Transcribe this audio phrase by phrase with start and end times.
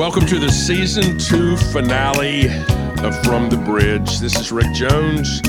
[0.00, 2.48] Welcome to the season two finale
[3.04, 4.18] of From the Bridge.
[4.18, 5.42] This is Rick Jones.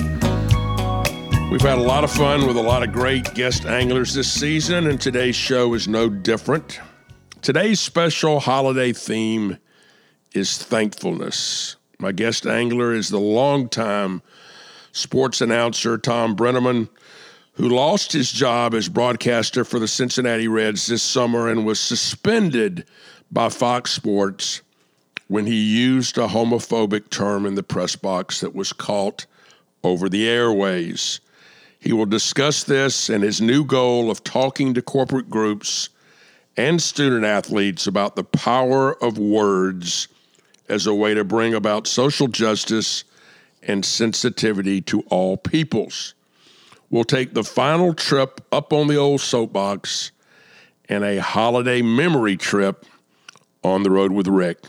[1.50, 4.88] We've had a lot of fun with a lot of great guest anglers this season,
[4.88, 6.82] and today's show is no different.
[7.42, 9.58] Today's special holiday theme
[10.34, 11.78] is thankfulness.
[11.98, 14.22] My guest angler is the longtime
[14.92, 16.90] sports announcer Tom Brennaman,
[17.54, 22.86] who lost his job as broadcaster for the Cincinnati Reds this summer and was suspended
[23.32, 24.62] by Fox Sports
[25.28, 29.26] when he used a homophobic term in the press box that was caught
[29.84, 31.22] over the airways.
[31.80, 35.90] He will discuss this and his new goal of talking to corporate groups
[36.58, 40.10] and student athletes about the power of words
[40.68, 43.06] as a way to bring about social justice
[43.64, 46.14] and sensitivity to all peoples.
[46.90, 50.12] We'll take the final trip up on the old soapbox
[50.90, 52.86] and a holiday memory trip
[53.64, 54.60] on the road with Rick.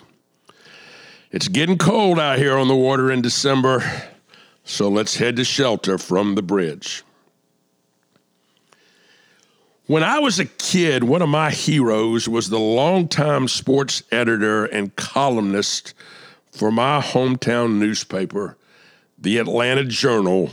[1.30, 3.82] It's getting cold out here on the water in December,
[4.64, 7.02] so let's head to shelter from the bridge.
[9.86, 14.94] When I was a kid, one of my heroes was the longtime sports editor and
[14.96, 15.94] columnist
[16.50, 18.56] for my hometown newspaper,
[19.18, 20.50] the Atlanta Journal,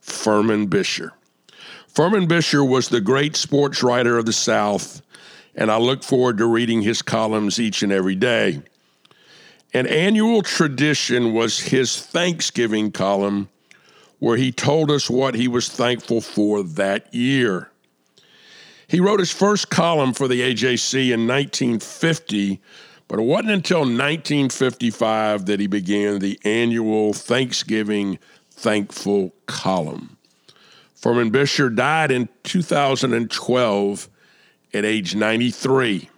[0.00, 1.12] Furman Bisher.
[1.88, 5.00] Furman Bisher was the great sports writer of the South
[5.56, 8.62] and I look forward to reading his columns each and every day.
[9.72, 13.48] An annual tradition was his Thanksgiving column,
[14.18, 17.70] where he told us what he was thankful for that year.
[18.86, 22.60] He wrote his first column for the AJC in 1950,
[23.08, 28.18] but it wasn't until 1955 that he began the annual Thanksgiving
[28.50, 30.16] Thankful column.
[30.94, 34.08] Furman Bisher died in 2012
[34.72, 36.08] at age 93.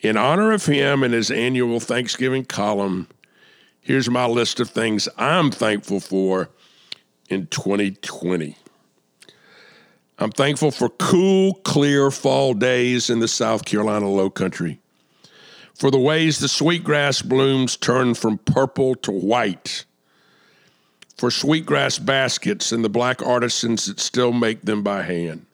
[0.00, 3.06] In honor of him and his annual Thanksgiving column,
[3.80, 6.50] here's my list of things I'm thankful for
[7.28, 8.56] in 2020.
[10.18, 14.80] I'm thankful for cool, clear fall days in the South Carolina low country,
[15.74, 19.84] for the ways the sweetgrass blooms turn from purple to white,
[21.16, 25.46] for sweetgrass baskets and the black artisans that still make them by hand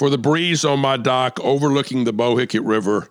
[0.00, 3.10] for the breeze on my dock overlooking the Bohicket River,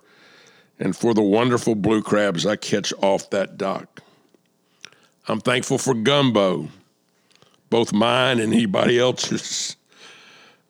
[0.79, 4.01] and for the wonderful blue crabs I catch off that dock.
[5.27, 6.67] I'm thankful for gumbo,
[7.69, 9.75] both mine and anybody else's.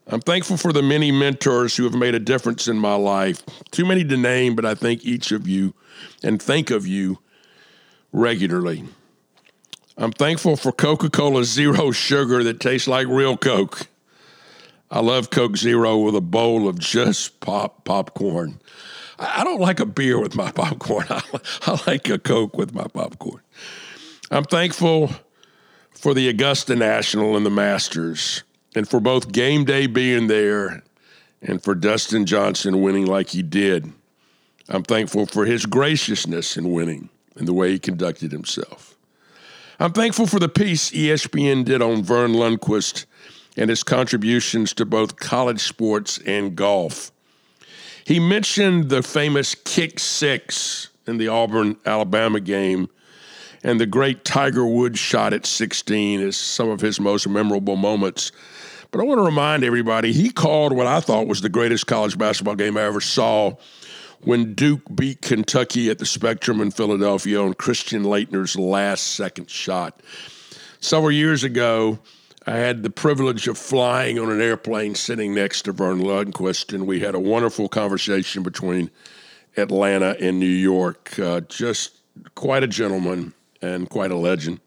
[0.07, 3.41] I'm thankful for the many mentors who have made a difference in my life.
[3.71, 5.73] Too many to name, but I thank each of you
[6.21, 7.19] and think of you
[8.11, 8.83] regularly.
[9.97, 13.87] I'm thankful for Coca Cola Zero Sugar that tastes like real Coke.
[14.91, 18.59] I love Coke Zero with a bowl of just pop popcorn.
[19.19, 21.05] I don't like a beer with my popcorn.
[21.09, 21.21] I,
[21.63, 23.41] I like a Coke with my popcorn.
[24.31, 25.11] I'm thankful
[25.91, 28.43] for the Augusta National and the Masters,
[28.75, 30.83] and for both game day being there
[31.41, 33.91] and for Dustin Johnson winning like he did.
[34.69, 38.95] I'm thankful for his graciousness in winning and the way he conducted himself.
[39.79, 43.05] I'm thankful for the piece ESPN did on Verne Lundquist
[43.59, 47.11] and his contributions to both college sports and golf.
[48.05, 52.87] He mentioned the famous kick six in the Auburn Alabama game
[53.61, 58.31] and the great Tiger Woods shot at 16 as some of his most memorable moments.
[58.91, 62.17] But I want to remind everybody he called what I thought was the greatest college
[62.17, 63.57] basketball game I ever saw
[64.21, 70.01] when Duke beat Kentucky at the Spectrum in Philadelphia on Christian Laettner's last second shot.
[70.79, 71.99] Several years ago,
[72.49, 76.87] I had the privilege of flying on an airplane sitting next to Verne Lundquist, and
[76.87, 78.89] we had a wonderful conversation between
[79.55, 81.19] Atlanta and New York.
[81.19, 81.97] Uh, just
[82.33, 84.61] quite a gentleman and quite a legend.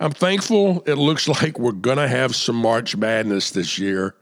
[0.00, 4.14] I'm thankful it looks like we're going to have some March Madness this year,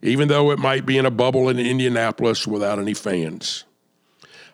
[0.00, 3.64] even though it might be in a bubble in Indianapolis without any fans.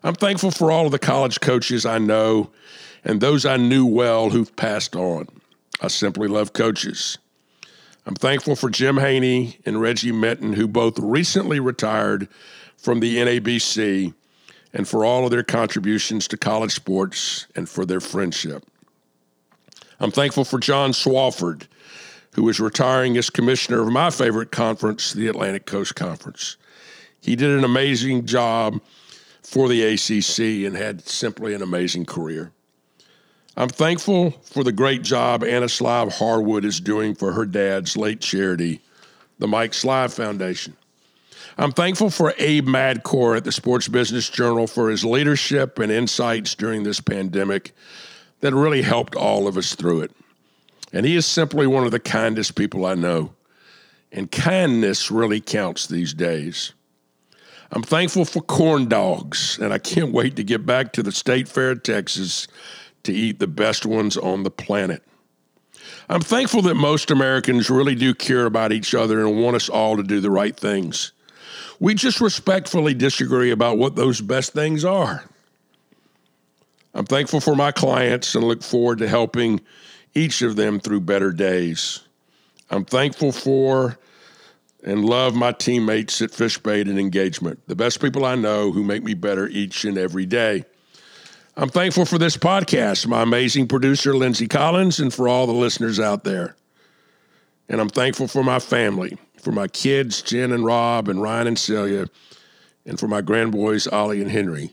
[0.03, 2.51] I'm thankful for all of the college coaches I know
[3.05, 5.29] and those I knew well who've passed on.
[5.83, 7.19] I simply love coaches.
[8.09, 12.27] I'm thankful for Jim Haney and Reggie Minton, who both recently retired
[12.79, 14.15] from the NABC,
[14.73, 18.65] and for all of their contributions to college sports and for their friendship.
[20.01, 21.67] I'm thankful for John Swofford,
[22.33, 26.57] who is retiring as commissioner of my favorite conference, the Atlantic Coast Conference.
[27.21, 28.81] He did an amazing job
[29.43, 32.53] for the ACC and had simply an amazing career.
[33.59, 38.21] I'm thankful for the great job Anna Slive Harwood is doing for her dad's late
[38.21, 38.81] charity,
[39.41, 40.77] the Mike Slive Foundation.
[41.59, 46.55] I'm thankful for Abe Madkour at the Sports Business Journal for his leadership and insights
[46.55, 47.73] during this pandemic
[48.43, 50.13] that really helped all of us through it.
[50.93, 53.33] And he is simply one of the kindest people I know.
[54.13, 56.75] And kindness really counts these days.
[57.73, 61.49] I'm thankful for corn dogs, and I can't wait to get back to the State
[61.49, 62.47] Fair, of Texas,
[63.05, 65.03] to eat the best ones on the planet.
[66.09, 69.97] I'm thankful that most Americans really do care about each other and want us all
[69.97, 71.13] to do the right things.
[71.81, 75.25] We just respectfully disagree about what those best things are.
[76.95, 79.61] I'm thankful for my clients and look forward to helping
[80.15, 82.01] each of them through better days.
[82.71, 83.99] I'm thankful for
[84.83, 89.03] and love my teammates at Fishbait and Engagement, the best people I know who make
[89.03, 90.65] me better each and every day.
[91.61, 95.99] I'm thankful for this podcast, my amazing producer, Lindsay Collins, and for all the listeners
[95.99, 96.55] out there.
[97.69, 101.59] And I'm thankful for my family, for my kids, Jen and Rob, and Ryan and
[101.59, 102.07] Celia,
[102.87, 104.73] and for my grandboys, Ollie and Henry.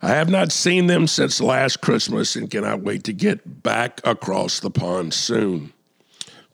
[0.00, 4.58] I have not seen them since last Christmas and cannot wait to get back across
[4.58, 5.74] the pond soon.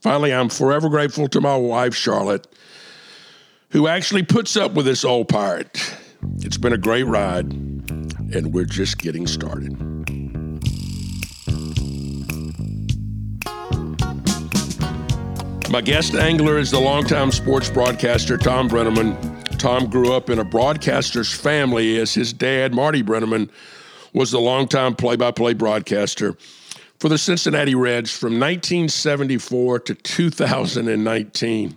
[0.01, 2.49] Finally, I'm forever grateful to my wife, Charlotte,
[3.69, 5.79] who actually puts up with this old pirate.
[6.39, 9.73] It's been a great ride, and we're just getting started.
[15.71, 19.59] My guest angler is the longtime sports broadcaster Tom Brennaman.
[19.59, 23.49] Tom grew up in a broadcaster's family as his dad, Marty Brennaman,
[24.13, 26.37] was the longtime play by play broadcaster
[27.01, 31.77] for the Cincinnati Reds from 1974 to 2019.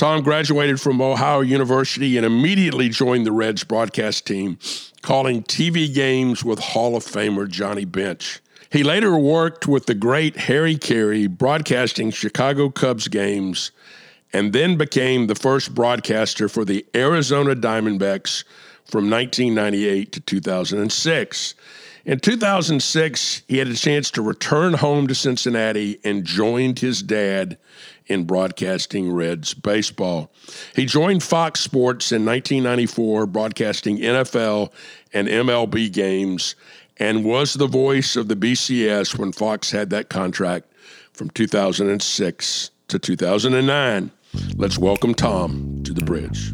[0.00, 4.58] Tom graduated from Ohio University and immediately joined the Reds broadcast team,
[5.02, 8.40] calling TV games with Hall of Famer Johnny Bench.
[8.70, 13.72] He later worked with the great Harry Caray, broadcasting Chicago Cubs games,
[14.32, 18.44] and then became the first broadcaster for the Arizona Diamondbacks
[18.86, 21.54] from 1998 to 2006.
[22.04, 27.58] In 2006, he had a chance to return home to Cincinnati and joined his dad
[28.06, 30.32] in broadcasting Reds baseball.
[30.74, 34.72] He joined Fox Sports in 1994, broadcasting NFL
[35.12, 36.54] and MLB games,
[36.96, 40.72] and was the voice of the BCS when Fox had that contract
[41.12, 44.10] from 2006 to 2009.
[44.56, 46.52] Let's welcome Tom to the bridge.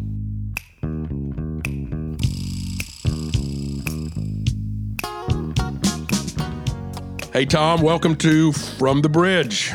[7.37, 9.71] Hey, Tom, welcome to From the Bridge.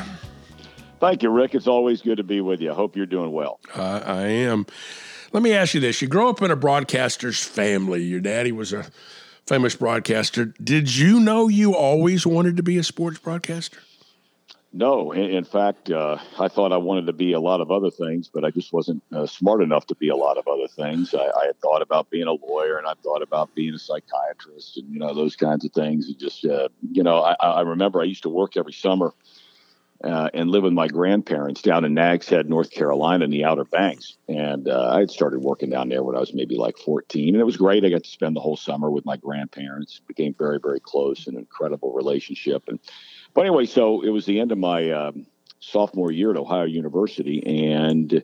[1.00, 1.54] Thank you, Rick.
[1.54, 2.72] It's always good to be with you.
[2.72, 3.60] I hope you're doing well.
[3.76, 4.66] Uh, I am.
[5.32, 6.02] Let me ask you this.
[6.02, 8.02] You grow up in a broadcaster's family.
[8.02, 8.88] Your daddy was a
[9.46, 10.46] famous broadcaster.
[10.46, 13.78] Did you know you always wanted to be a sports broadcaster?
[14.74, 15.12] No.
[15.12, 18.46] In, fact, uh, I thought I wanted to be a lot of other things, but
[18.46, 21.14] I just wasn't uh, smart enough to be a lot of other things.
[21.14, 24.78] I, I, had thought about being a lawyer and I thought about being a psychiatrist
[24.78, 26.08] and, you know, those kinds of things.
[26.08, 29.14] And just, uh, you know, I, I remember I used to work every summer–
[30.04, 33.66] uh, and live with my grandparents down in Nags Head, North Carolina, in the Outer
[33.66, 34.18] Banks.
[34.28, 37.42] And uh, I had started working down there when I was maybe like 14, and
[37.42, 37.86] it was great.
[37.86, 40.02] I got to spend the whole summer with my grandparents.
[40.08, 42.64] Became very, very close, an incredible relationship.
[42.68, 42.80] And
[43.34, 45.26] but anyway, so it was the end of my um,
[45.60, 48.24] sophomore year at Ohio University, and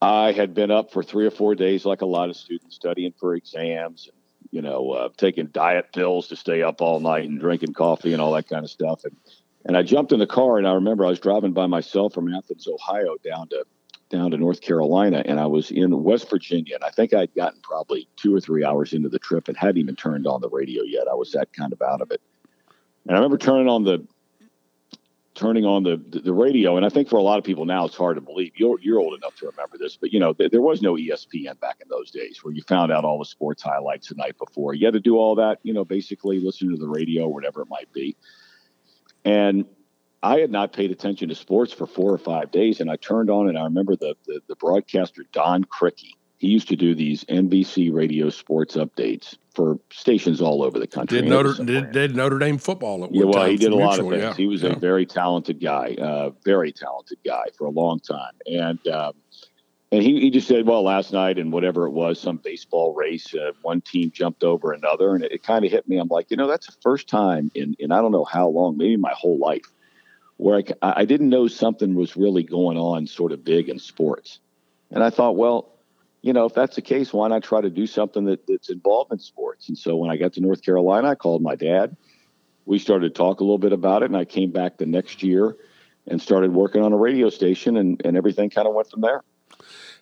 [0.00, 3.12] I had been up for three or four days, like a lot of students, studying
[3.18, 4.08] for exams.
[4.08, 4.16] And,
[4.50, 8.20] you know, uh, taking diet pills to stay up all night and drinking coffee and
[8.20, 9.04] all that kind of stuff.
[9.04, 9.16] And
[9.64, 12.32] and I jumped in the car, and I remember I was driving by myself from
[12.34, 13.64] Athens, Ohio, down to
[14.10, 17.60] down to North Carolina, and I was in West Virginia, and I think I'd gotten
[17.62, 20.82] probably two or three hours into the trip and hadn't even turned on the radio
[20.82, 21.08] yet.
[21.10, 22.20] I was that kind of out of it.
[23.06, 24.06] And I remember turning on the
[25.34, 27.96] turning on the, the, radio, and I think for a lot of people now it's
[27.96, 28.52] hard to believe.
[28.56, 31.58] You're you're old enough to remember this, but you know th- there was no ESPN
[31.60, 34.74] back in those days where you found out all the sports highlights the night before.
[34.74, 37.68] You had to do all that, you know, basically listen to the radio, whatever it
[37.68, 38.16] might be.
[39.24, 39.64] And
[40.22, 43.30] I had not paid attention to sports for four or five days, and I turned
[43.30, 46.12] on and I remember the the, the broadcaster Don Criqui.
[46.42, 51.20] He used to do these NBC radio sports updates for stations all over the country.
[51.20, 54.08] Did Notre did, did, Notre Dame football at yeah, well, he did a lot of
[54.08, 54.22] things.
[54.22, 54.34] Yeah.
[54.34, 54.70] He was yeah.
[54.70, 58.84] a very talented guy, uh, very talented guy for a long time, and.
[58.88, 59.14] Um,
[59.92, 63.34] and he, he just said, well, last night and whatever it was, some baseball race,
[63.34, 65.14] uh, one team jumped over another.
[65.14, 65.98] And it, it kind of hit me.
[65.98, 68.78] I'm like, you know, that's the first time in, in I don't know how long,
[68.78, 69.66] maybe my whole life,
[70.38, 74.40] where I, I didn't know something was really going on sort of big in sports.
[74.90, 75.71] And I thought, well,
[76.22, 79.12] you know, if that's the case, why not try to do something that, that's involved
[79.12, 79.68] in sports?
[79.68, 81.96] And so when I got to North Carolina, I called my dad.
[82.64, 84.06] We started to talk a little bit about it.
[84.06, 85.56] And I came back the next year
[86.06, 89.22] and started working on a radio station, and, and everything kind of went from there.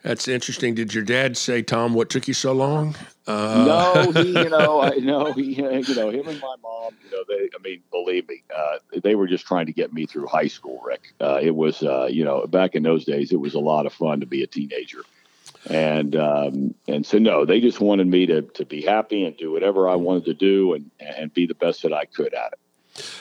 [0.03, 0.75] That's interesting.
[0.75, 2.97] Did your dad say, Tom, what took you so long?
[3.27, 3.65] Uh...
[3.67, 7.25] No, he, you know, I know, he, you know, him and my mom, you know,
[7.29, 10.49] they, I mean, believe me, uh, they were just trying to get me through high
[10.49, 11.12] school, Rick.
[11.21, 13.93] Uh, it was, uh, you know, back in those days, it was a lot of
[13.93, 15.03] fun to be a teenager.
[15.69, 19.52] And, um, and so, no, they just wanted me to, to be happy and do
[19.52, 22.59] whatever I wanted to do and, and be the best that I could at it.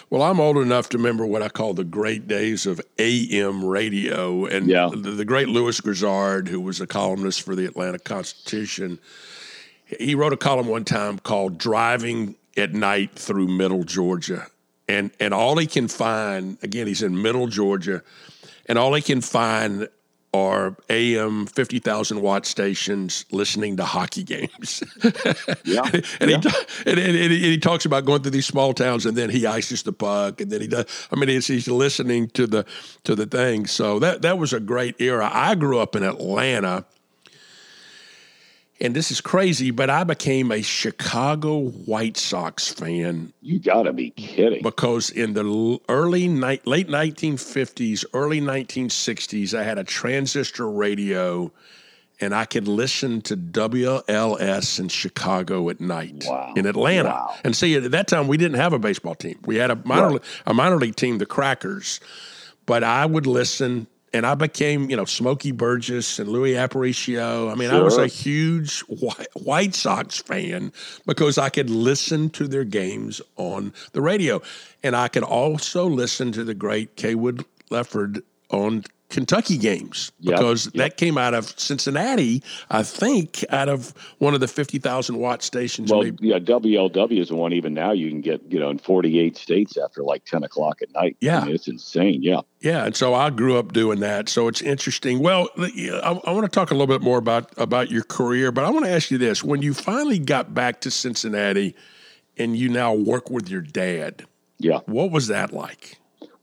[0.09, 4.45] Well, I'm old enough to remember what I call the great days of AM radio.
[4.45, 4.89] And yeah.
[4.89, 8.99] the, the, great Lewis Grizzard, who was a columnist for the Atlanta Constitution,
[9.85, 14.47] he wrote a column one time called Driving at Night Through Middle Georgia.
[14.87, 18.01] And, and all he can find, again, he's in Middle Georgia,
[18.65, 19.87] and all he can find
[20.33, 24.83] are AM 50,000 watt stations listening to hockey games.
[25.65, 25.81] yeah.
[26.19, 26.39] and, yeah.
[26.39, 26.49] He,
[26.85, 29.83] and, and, and, he talks about going through these small towns and then he ices
[29.83, 32.65] the puck and then he does, I mean, he's, he's listening to the,
[33.05, 33.65] to the thing.
[33.65, 35.29] So that, that was a great era.
[35.33, 36.85] I grew up in Atlanta
[38.81, 43.33] and this is crazy, but I became a Chicago White Sox fan.
[43.41, 44.63] You got to be kidding!
[44.63, 51.51] Because in the early ni- late 1950s, early 1960s, I had a transistor radio,
[52.21, 56.23] and I could listen to WLS in Chicago at night.
[56.25, 56.53] Wow.
[56.55, 57.35] In Atlanta, wow.
[57.43, 59.39] and see at that time we didn't have a baseball team.
[59.45, 60.21] We had a minor right.
[60.47, 61.99] a minor league team, the Crackers,
[62.65, 67.51] but I would listen and I became, you know, Smokey Burgess and Luis Aparicio.
[67.51, 67.79] I mean, sure.
[67.79, 70.71] I was a huge White Sox fan
[71.05, 74.41] because I could listen to their games on the radio.
[74.83, 80.75] And I could also listen to the great Cawood Ledford on Kentucky games because yep,
[80.75, 80.83] yep.
[80.83, 85.91] that came out of Cincinnati, I think, out of one of the 50,000 watt stations.
[85.91, 89.35] Well, yeah, WLW is the one even now you can get, you know, in 48
[89.35, 91.17] states after like 10 o'clock at night.
[91.21, 91.39] Yeah.
[91.39, 92.21] I mean, it's insane.
[92.21, 92.41] Yeah.
[92.59, 92.85] Yeah.
[92.85, 94.29] And so I grew up doing that.
[94.29, 95.19] So it's interesting.
[95.19, 98.63] Well, I, I want to talk a little bit more about, about your career, but
[98.63, 99.43] I want to ask you this.
[99.43, 101.75] When you finally got back to Cincinnati
[102.37, 104.25] and you now work with your dad,
[104.59, 105.97] yeah, what was that like?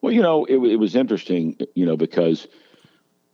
[0.07, 2.47] Well, you know, it, it was interesting, you know, because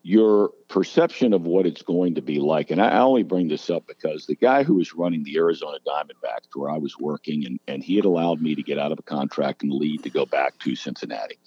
[0.02, 3.86] your perception of what it's going to be like, and I only bring this up
[3.86, 7.84] because the guy who was running the Arizona Diamondbacks, where I was working, and, and
[7.84, 10.58] he had allowed me to get out of a contract and leave to go back
[10.60, 11.38] to Cincinnati.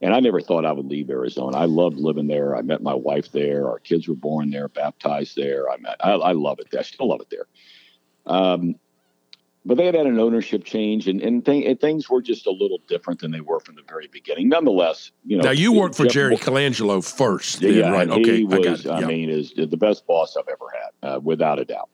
[0.00, 1.58] And I never thought I would leave Arizona.
[1.58, 2.56] I loved living there.
[2.56, 3.68] I met my wife there.
[3.68, 5.70] Our kids were born there, baptized there.
[5.70, 6.68] I met, I, I love it.
[6.70, 6.80] There.
[6.80, 7.46] I still love it there.
[8.24, 8.76] Um,
[9.64, 12.50] but they had had an ownership change, and and, th- and, things were just a
[12.50, 14.48] little different than they were from the very beginning.
[14.48, 15.44] Nonetheless, you know.
[15.44, 18.08] Now you worked for Jerry Colangelo first, yeah, yeah right?
[18.08, 18.86] Okay, he was.
[18.86, 21.88] I, I mean, is the best boss I've ever had, uh, without a doubt.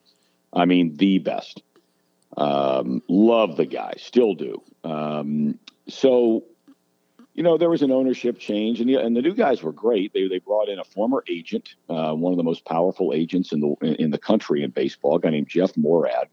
[0.52, 1.62] I mean, the best.
[2.36, 4.62] Um, love the guy, still do.
[4.84, 5.58] Um,
[5.88, 6.44] so,
[7.34, 10.12] you know, there was an ownership change, and the, and the new guys were great.
[10.14, 13.60] They they brought in a former agent, uh, one of the most powerful agents in
[13.60, 16.28] the in the country in baseball, a guy named Jeff Moorad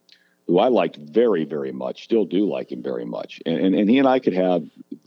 [0.48, 3.42] who I liked very, very much, still do like him very much.
[3.46, 4.64] And, and, and he and I could have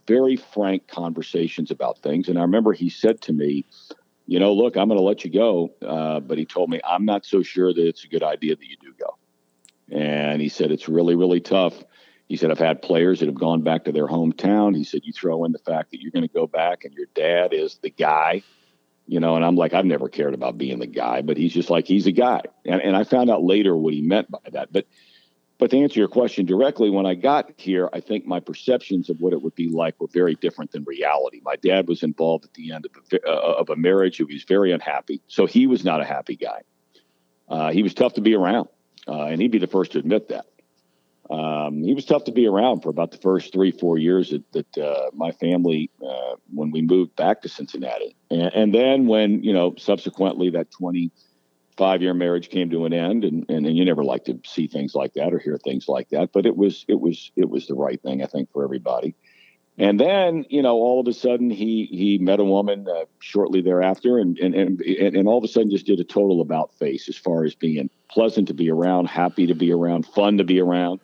[0.07, 2.29] very frank conversations about things.
[2.29, 3.65] And I remember he said to me,
[4.27, 5.73] you know, look, I'm going to let you go.
[5.81, 8.67] Uh, but he told me, I'm not so sure that it's a good idea that
[8.67, 9.17] you do go.
[9.91, 11.83] And he said, it's really, really tough.
[12.29, 14.77] He said, I've had players that have gone back to their hometown.
[14.77, 17.07] He said, you throw in the fact that you're going to go back and your
[17.15, 18.43] dad is the guy,
[19.07, 21.71] you know, and I'm like, I've never cared about being the guy, but he's just
[21.71, 22.43] like, he's a guy.
[22.67, 24.71] And, and I found out later what he meant by that.
[24.71, 24.87] But
[25.59, 29.21] but to answer your question directly, when I got here, I think my perceptions of
[29.21, 31.41] what it would be like were very different than reality.
[31.45, 34.19] My dad was involved at the end of a, uh, of a marriage.
[34.19, 35.21] He was very unhappy.
[35.27, 36.63] So he was not a happy guy.
[37.49, 38.69] Uh, he was tough to be around,
[39.09, 40.47] uh, and he'd be the first to admit that.
[41.29, 44.53] Um, he was tough to be around for about the first three, four years that,
[44.53, 48.17] that uh, my family, uh, when we moved back to Cincinnati.
[48.31, 51.11] And, and then when, you know, subsequently that 20-
[51.79, 54.67] five year marriage came to an end and, and, and you never like to see
[54.67, 57.69] things like that or hear things like that but it was it was it was
[57.69, 59.15] the right thing i think for everybody.
[59.81, 63.61] And then you know all of a sudden he he met a woman uh, shortly
[63.63, 67.09] thereafter and, and and and all of a sudden just did a total about face
[67.09, 70.61] as far as being pleasant to be around happy to be around fun to be
[70.61, 70.99] around.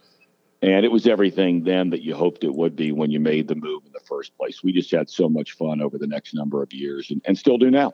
[0.61, 3.54] And it was everything then that you hoped it would be when you made the
[3.54, 4.64] move in the first place.
[4.64, 7.59] We just had so much fun over the next number of years and, and still
[7.59, 7.93] do now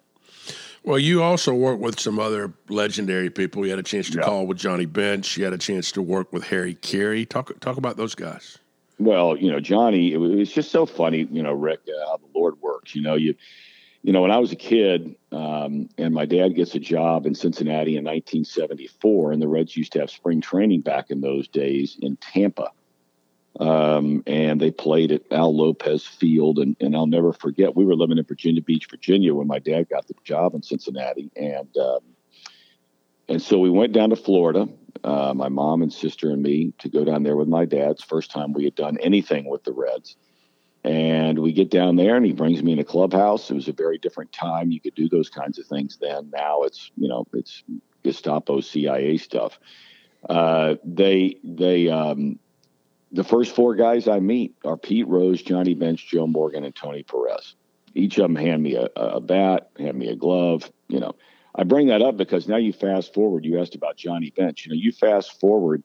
[0.83, 3.65] well, you also worked with some other legendary people.
[3.65, 5.37] You had a chance to call with Johnny Bench.
[5.37, 7.25] You had a chance to work with Harry Caray.
[7.25, 8.59] Talk talk about those guys.
[8.99, 12.39] Well, you know, Johnny, it was just so funny, you know, Rick, uh, how the
[12.39, 12.95] Lord works.
[12.95, 13.35] You know, you,
[14.03, 17.35] you know, when I was a kid, um, and my dad gets a job in
[17.35, 21.97] Cincinnati in 1974, and the Reds used to have spring training back in those days
[22.03, 22.73] in Tampa.
[23.59, 26.59] Um, and they played at Al Lopez Field.
[26.59, 29.89] And, and I'll never forget, we were living in Virginia Beach, Virginia when my dad
[29.89, 31.31] got the job in Cincinnati.
[31.37, 32.01] And um,
[33.31, 34.69] and so we went down to Florida,
[35.05, 38.33] uh, my mom and sister and me, to go down there with my dad's first
[38.33, 40.17] time we had done anything with the Reds.
[40.83, 43.49] And we get down there, and he brings me in a clubhouse.
[43.49, 44.73] It was a very different time.
[44.73, 46.31] You could do those kinds of things then.
[46.35, 47.63] Now it's you know it's
[48.03, 49.61] Gestapo, CIA stuff.
[50.29, 52.39] Uh, they they um,
[53.13, 57.03] the first four guys I meet are Pete Rose, Johnny Bench, Joe Morgan, and Tony
[57.03, 57.55] Perez.
[57.95, 60.71] Each of them hand me a, a bat, hand me a glove.
[60.89, 61.17] You know,
[61.55, 63.45] I bring that up because now you fast forward.
[63.45, 64.65] You asked about Johnny Bench.
[64.65, 65.83] You know, you fast forward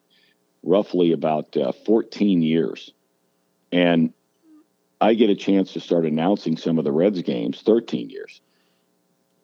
[0.62, 2.92] roughly about uh, 14 years,
[3.72, 4.12] and
[5.00, 7.60] I get a chance to start announcing some of the Reds games.
[7.62, 8.40] 13 years,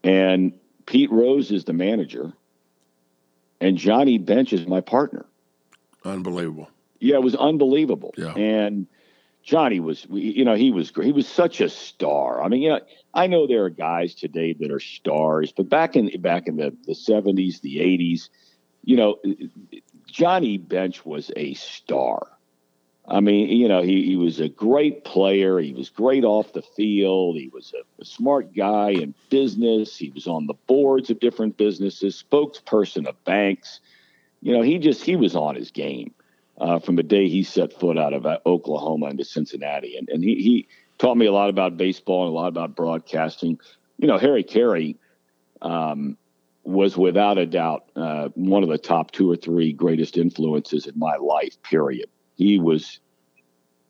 [0.04, 0.52] and
[0.86, 2.32] Pete Rose is the manager,
[3.60, 5.26] and Johnny Bench is my partner.
[6.04, 6.68] Unbelievable.
[7.02, 8.14] Yeah, it was unbelievable.
[8.16, 8.32] Yeah.
[8.34, 8.86] And
[9.42, 11.06] Johnny was, you know, he was great.
[11.06, 12.40] He was such a star.
[12.40, 12.80] I mean, you know,
[13.12, 16.74] I know there are guys today that are stars, but back in back in the
[16.86, 18.30] the seventies, the eighties,
[18.84, 19.18] you know,
[20.06, 22.28] Johnny Bench was a star.
[23.08, 25.58] I mean, you know, he, he was a great player.
[25.58, 27.36] He was great off the field.
[27.36, 29.96] He was a, a smart guy in business.
[29.96, 33.80] He was on the boards of different businesses, spokesperson of banks.
[34.40, 36.14] You know, he just he was on his game
[36.62, 40.22] uh, from the day he set foot out of uh, Oklahoma into Cincinnati, and and
[40.22, 43.58] he he taught me a lot about baseball and a lot about broadcasting.
[43.98, 44.96] You know, Harry Caray
[45.60, 46.16] um,
[46.62, 50.96] was without a doubt uh, one of the top two or three greatest influences in
[50.96, 51.60] my life.
[51.64, 52.08] Period.
[52.36, 53.00] He was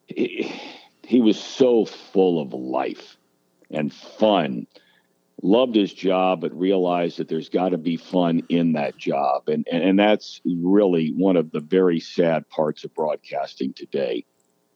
[0.06, 0.50] he,
[1.04, 3.18] he was so full of life
[3.70, 4.66] and fun
[5.40, 9.48] loved his job, but realized that there's got to be fun in that job.
[9.48, 14.24] And, and, and that's really one of the very sad parts of broadcasting today.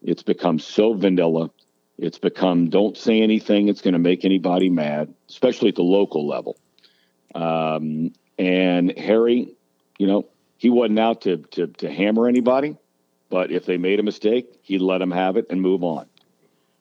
[0.03, 1.51] It's become so vanilla.
[1.99, 6.27] It's become don't say anything that's going to make anybody mad, especially at the local
[6.27, 6.59] level.
[7.35, 9.55] Um, and Harry,
[9.99, 10.27] you know,
[10.59, 12.77] he wasn't out to, to, to hammer anybody,
[13.31, 16.07] but if they made a mistake, he'd let them have it and move on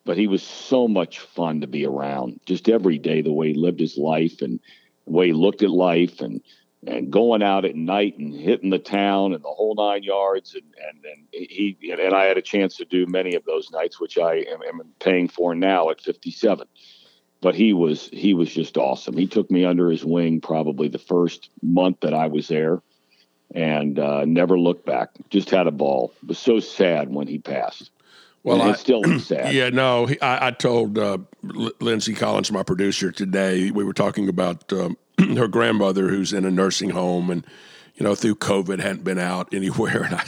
[0.05, 2.39] but he was so much fun to be around.
[2.45, 4.59] Just every day the way he lived his life and
[5.05, 6.41] the way he looked at life and
[6.87, 10.63] and going out at night and hitting the town and the whole nine yards and
[10.87, 14.19] and, and he and I had a chance to do many of those nights which
[14.19, 16.67] I am, am paying for now at 57
[17.41, 19.17] but he was he was just awesome.
[19.17, 22.81] He took me under his wing probably the first month that I was there
[23.53, 25.09] and uh, never looked back.
[25.29, 26.13] Just had a ball.
[26.27, 27.91] Was so sad when he passed
[28.45, 29.53] well, it's still sad.
[29.53, 31.17] Yeah, no, I, I told uh,
[31.79, 33.71] Lindsay Collins, my producer, today.
[33.71, 34.97] We were talking about um,
[35.36, 37.45] her grandmother who's in a nursing home, and
[37.95, 40.03] you know, through COVID, hadn't been out anywhere.
[40.03, 40.25] And I,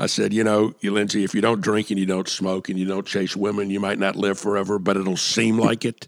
[0.00, 2.86] I said, you know, Lindsay, if you don't drink and you don't smoke and you
[2.86, 6.06] don't chase women, you might not live forever, but it'll seem like it.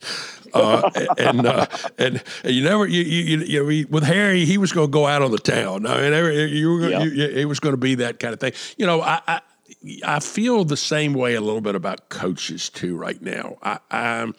[0.53, 4.70] Uh, and, uh, and and you never you you, you know with Harry he was
[4.70, 5.87] going to go out on the town.
[5.87, 7.03] I mean, every, you, were, yeah.
[7.05, 8.53] you, it was going to be that kind of thing.
[8.77, 9.40] You know, I, I
[10.05, 13.59] I feel the same way a little bit about coaches too right now.
[13.62, 14.33] I, I,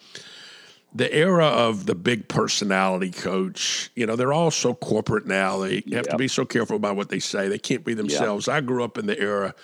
[0.94, 5.58] the era of the big personality coach, you know, they're all so corporate now.
[5.58, 6.04] They have yep.
[6.06, 7.48] to be so careful about what they say.
[7.48, 8.46] They can't be themselves.
[8.46, 8.56] Yep.
[8.56, 9.54] I grew up in the era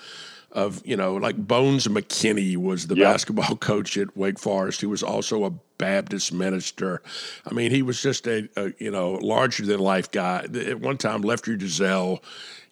[0.51, 3.13] of, you know, like Bones McKinney was the yep.
[3.13, 7.01] basketball coach at Wake Forest, He was also a Baptist minister.
[7.49, 10.45] I mean, he was just a, a you know, larger than life guy.
[10.53, 12.21] At one time, Lefty Driesell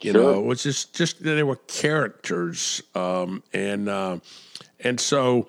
[0.02, 0.22] you sure.
[0.22, 4.20] know, which is just they were characters, um, and uh,
[4.80, 5.48] and so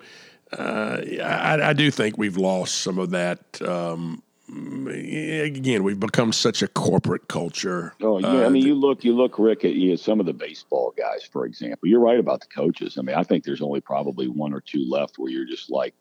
[0.57, 3.61] uh, I, I, do think we've lost some of that.
[3.61, 7.93] Um, again, we've become such a corporate culture.
[8.01, 10.25] Oh yeah, uh, I mean, you look, you look, Rick, at you know, some of
[10.25, 11.87] the baseball guys, for example.
[11.87, 12.97] You're right about the coaches.
[12.97, 15.93] I mean, I think there's only probably one or two left where you're just like,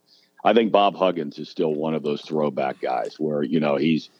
[0.45, 4.11] I think Bob Huggins is still one of those throwback guys where you know he's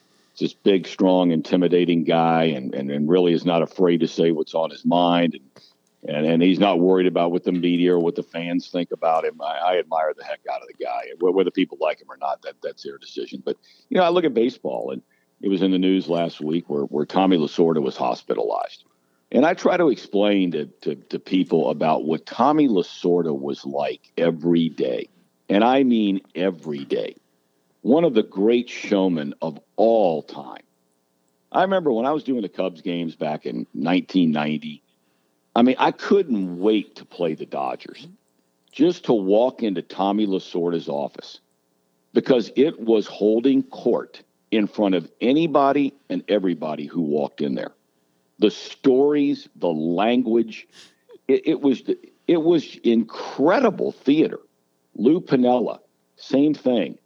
[0.41, 4.53] this big, strong, intimidating guy, and, and, and really is not afraid to say what's
[4.53, 8.15] on his mind, and, and and he's not worried about what the media or what
[8.15, 9.39] the fans think about him.
[9.39, 11.03] I, I admire the heck out of the guy.
[11.19, 13.41] Whether people like him or not, that that's their decision.
[13.45, 13.55] But
[13.89, 15.01] you know, I look at baseball, and
[15.41, 18.83] it was in the news last week where where Tommy Lasorda was hospitalized.
[19.33, 24.11] And I try to explain to, to, to, people about what Tommy Lasorda was like
[24.17, 25.07] every day.
[25.47, 27.15] And I mean every day
[27.81, 30.63] one of the great showmen of all time.
[31.51, 34.81] I remember when I was doing the Cubs games back in 1990.
[35.55, 38.07] I mean, I couldn't wait to play the Dodgers,
[38.71, 41.41] just to walk into Tommy Lasorda's office
[42.13, 47.73] because it was holding court in front of anybody and everybody who walked in there.
[48.39, 50.67] The stories, the language,
[51.27, 51.83] it, it was
[52.27, 54.39] it was incredible theater.
[54.95, 55.79] Lou Piniella,
[56.15, 56.97] same thing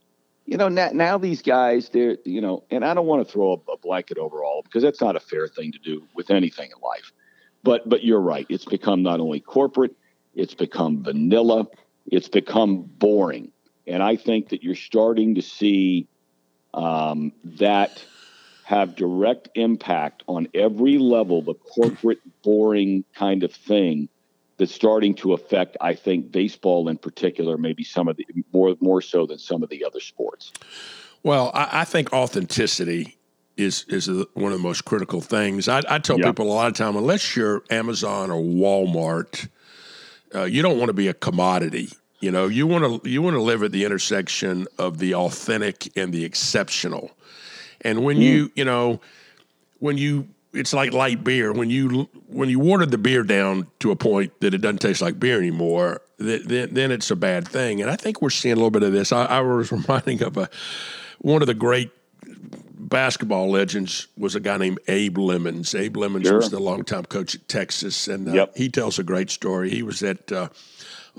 [0.46, 3.64] you know, now, now these guys, they're, you know, and I don't want to throw
[3.72, 6.82] a, blanket over all because that's not a fair thing to do with anything in
[6.82, 7.12] life.
[7.64, 8.46] But, but you're right.
[8.50, 9.96] It's become not only corporate,
[10.34, 11.68] it's become vanilla,
[12.08, 13.52] it's become boring.
[13.88, 16.08] And I think that you're starting to see
[16.74, 18.04] um, that
[18.64, 24.10] have direct impact on every level, the corporate, boring kind of thing
[24.58, 29.02] that's starting to affect, I think, baseball in particular, maybe some of the more more
[29.02, 30.54] so than some of the other sports.
[31.24, 33.18] Well, I, I think authenticity
[33.58, 35.68] is is one of the most critical things.
[35.68, 39.50] I, I tell people a lot of time, unless you're Amazon or Walmart,
[40.34, 41.90] uh, you don't want to be a commodity.
[42.20, 45.96] You know, you want to you want to live at the intersection of the authentic
[45.98, 47.12] and the exceptional.
[47.82, 48.22] And when mm.
[48.22, 49.02] you you know
[49.80, 51.52] when you it's like light beer.
[51.52, 55.02] When you when you watered the beer down to a point that it doesn't taste
[55.02, 57.82] like beer anymore, then then it's a bad thing.
[57.82, 59.12] And I think we're seeing a little bit of this.
[59.12, 60.50] I, I was reminding of a
[61.20, 61.92] one of the great
[62.78, 65.74] basketball legends was a guy named Abe Lemons.
[65.76, 66.38] Abe Lemons sure.
[66.38, 68.56] was the longtime coach at Texas, and uh, yep.
[68.56, 69.70] he tells a great story.
[69.70, 70.50] He was at uh,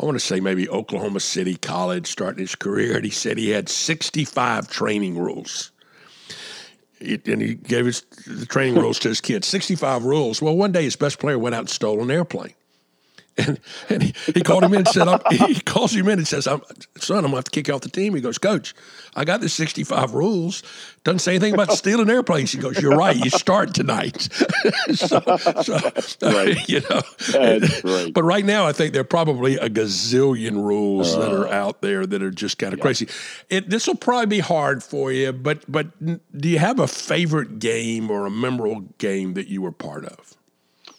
[0.00, 3.50] I want to say maybe Oklahoma City College starting his career, and he said he
[3.50, 5.72] had 65 training rules
[7.00, 9.46] and he gave his the training rules to his kids.
[9.46, 10.40] Sixty-five rules.
[10.40, 12.54] Well, one day his best player went out and stole an airplane.
[13.38, 16.46] And, and he, he called him in and said, he calls him in and says,
[16.46, 16.62] I'm,
[16.96, 18.14] son, I'm going to have to kick you off the team.
[18.14, 18.74] He goes, coach,
[19.14, 20.62] I got the 65 rules.
[21.04, 22.52] Doesn't say anything about stealing airplanes.
[22.52, 23.16] He goes, you're right.
[23.16, 24.22] You start tonight.
[24.94, 25.20] so,
[25.60, 25.80] so
[26.22, 26.68] right.
[26.68, 27.02] you know,
[27.34, 28.12] right.
[28.12, 31.52] but right now I think there are probably a gazillion rules uh, that are uh.
[31.52, 32.82] out there that are just kind of yeah.
[32.82, 33.08] crazy.
[33.50, 37.58] It, this will probably be hard for you, but, but do you have a favorite
[37.58, 40.36] game or a memorable game that you were part of?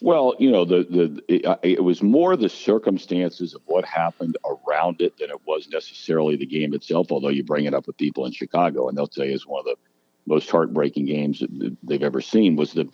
[0.00, 5.00] Well, you know, the the it, it, was more the circumstances of what happened around
[5.00, 7.10] it than it was necessarily the game itself.
[7.10, 9.60] Although you bring it up with people in Chicago, and they'll tell you it's one
[9.60, 9.76] of the
[10.26, 12.54] most heartbreaking games that they've ever seen.
[12.54, 12.88] Was the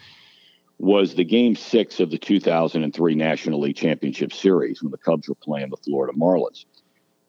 [0.79, 5.35] was the game six of the 2003 National League Championship Series when the Cubs were
[5.35, 6.65] playing the Florida Marlins,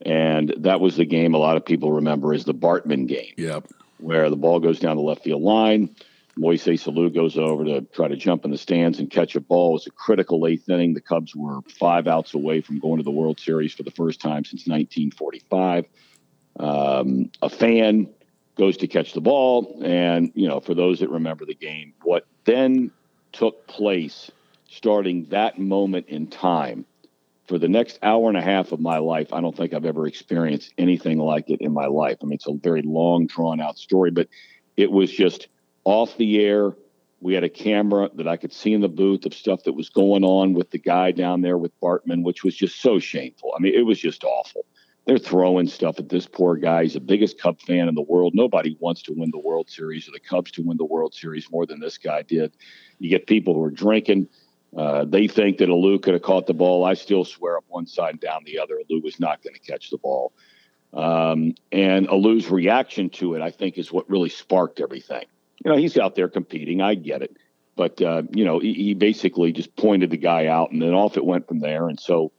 [0.02, 3.34] and that was the game a lot of people remember as the Bartman game.
[3.38, 3.68] Yep.
[3.98, 5.96] Where the ball goes down the left field line
[6.40, 9.72] Moises Alou goes over to try to jump in the stands and catch a ball.
[9.72, 10.94] It was a critical eighth inning.
[10.94, 14.20] The Cubs were five outs away from going to the World Series for the first
[14.20, 15.86] time since 1945.
[16.60, 18.10] Um, a fan
[18.58, 22.26] goes to catch the ball, and you know, for those that remember the game, what
[22.46, 22.92] then
[23.32, 24.32] took place
[24.68, 26.86] starting that moment in time
[27.48, 30.08] for the next hour and a half of my life, I don't think I've ever
[30.08, 32.18] experienced anything like it in my life.
[32.22, 34.28] I mean, it's a very long, drawn out story, but
[34.78, 35.48] it was just
[35.86, 36.74] off the air.
[37.22, 39.90] We had a camera that I could see in the booth of stuff that was
[39.90, 43.54] going on with the guy down there with Bartman, which was just so shameful.
[43.56, 44.66] I mean, it was just awful.
[45.06, 46.84] They're throwing stuff at this poor guy.
[46.84, 48.34] He's the biggest Cub fan in the world.
[48.36, 51.50] Nobody wants to win the World Series or the Cubs to win the World Series
[51.52, 52.54] more than this guy did.
[53.00, 54.28] You get people who are drinking.
[54.76, 56.84] Uh, they think that Alou could have caught the ball.
[56.84, 58.80] I still swear up one side and down the other.
[58.90, 60.34] Alou was not going to catch the ball.
[60.92, 65.26] Um, and Alou's reaction to it, I think, is what really sparked everything
[65.64, 66.82] you know, he's out there competing.
[66.82, 67.36] I get it.
[67.76, 71.18] But, uh, you know, he, he, basically just pointed the guy out and then off
[71.18, 71.90] it went from there.
[71.90, 72.32] And so,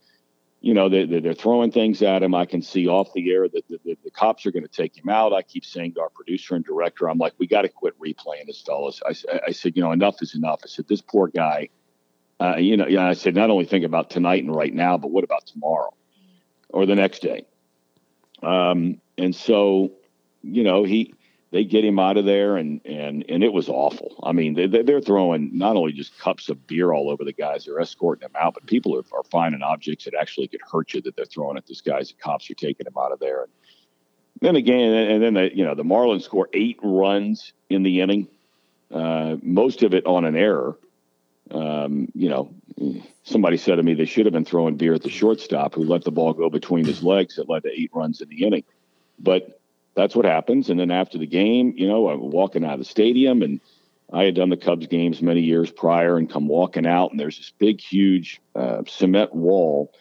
[0.63, 2.35] you know, they, they're throwing things at him.
[2.35, 4.97] I can see off the air that the, the, the cops are going to take
[4.97, 5.35] him out.
[5.35, 8.47] I keep saying to our producer and director, I'm like, we got to quit replaying
[8.47, 9.03] this, fellas.
[9.05, 9.15] I,
[9.47, 10.61] I said, you know, enough is enough.
[10.65, 11.69] I said, this poor guy,
[12.41, 15.11] uh, you know, yeah, I said, not only think about tonight and right now, but
[15.11, 15.95] what about tomorrow
[16.71, 17.45] or the next day?
[18.43, 19.93] Um, and so,
[20.43, 21.15] you know, he,
[21.57, 24.21] they get him out of there and and and it was awful.
[24.23, 27.65] I mean they, they're throwing not only just cups of beer all over the guys
[27.65, 31.01] they're escorting them out but people are, are finding objects that actually could hurt you
[31.01, 33.45] that they're throwing at this guys the cops are taking him out of there.
[33.45, 33.51] And
[34.43, 38.29] then again and then the, you know the marlins score eight runs in the inning
[38.93, 40.79] uh, most of it on an error.
[41.51, 42.53] Um, you know
[43.23, 46.05] somebody said to me they should have been throwing beer at the shortstop who let
[46.05, 48.65] the ball go between his legs that led to eight runs in the inning.
[49.19, 49.59] But
[49.97, 50.71] that's what happens.
[50.71, 53.61] And then after the game, you know, I'm walking out of the stadium and
[54.13, 57.39] I had done the Cubs games many years prior and come walking out and there's
[57.39, 59.93] this big, huge uh, cement wall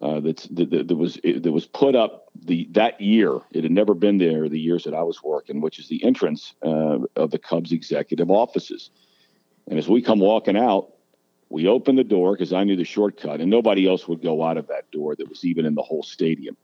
[0.00, 3.38] uh, that's that, that, was that was put up the that year.
[3.52, 6.54] It had never been there the years that I was working, which is the entrance
[6.64, 8.90] uh, of the Cubs executive offices.
[9.68, 10.94] And as we come walking out,
[11.50, 14.56] we open the door because I knew the shortcut, and nobody else would go out
[14.56, 16.56] of that door that was even in the whole stadium.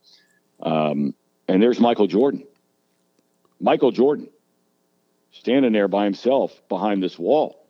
[0.61, 1.15] Um,
[1.47, 2.43] and there's Michael Jordan
[3.61, 4.29] Michael Jordan
[5.33, 7.65] standing there by himself behind this wall.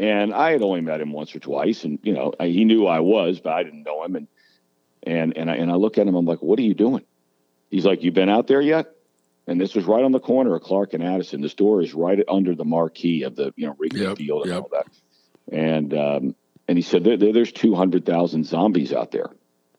[0.00, 3.00] And I had only met him once or twice, and you know he knew I
[3.00, 4.14] was, but I didn't know him.
[4.14, 4.28] And
[5.02, 7.04] and and I and I look at him, I'm like, "What are you doing?"
[7.70, 8.94] He's like, "You been out there yet?"
[9.48, 11.40] and this was right on the corner of Clark and Addison.
[11.40, 14.52] The store is right under the marquee of the you know Wrigley Yep, Field and
[14.52, 14.62] yep.
[14.62, 14.86] all that.
[15.50, 16.36] And um,
[16.68, 19.30] and he said there, there- there's 200,000 zombies out there.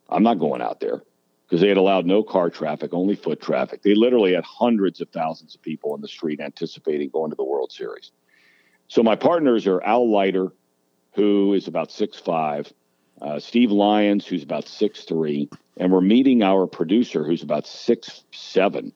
[0.10, 1.04] I'm not going out there
[1.50, 3.82] because they had allowed no car traffic, only foot traffic.
[3.82, 7.44] They literally had hundreds of thousands of people in the street anticipating going to the
[7.44, 8.12] World Series.
[8.88, 10.54] So my partners are Al Leiter,
[11.16, 12.72] who is about six five,
[13.20, 18.24] uh, Steve Lyons, who's about six three, and we're meeting our producer, who's about six
[18.32, 18.94] seven.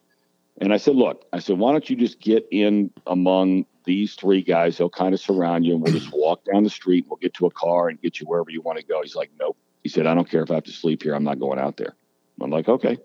[0.62, 4.44] And I said, look, I said, why don't you just get in among these three
[4.44, 4.78] guys?
[4.78, 7.06] They'll kind of surround you, and we'll just walk down the street.
[7.10, 9.02] We'll get to a car and get you wherever you want to go.
[9.02, 9.58] He's like, nope.
[9.82, 11.16] He said, I don't care if I have to sleep here.
[11.16, 11.96] I'm not going out there.
[12.44, 12.98] I'm like, okay.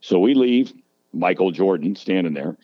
[0.00, 0.72] So we leave.
[1.12, 2.56] Michael Jordan standing there.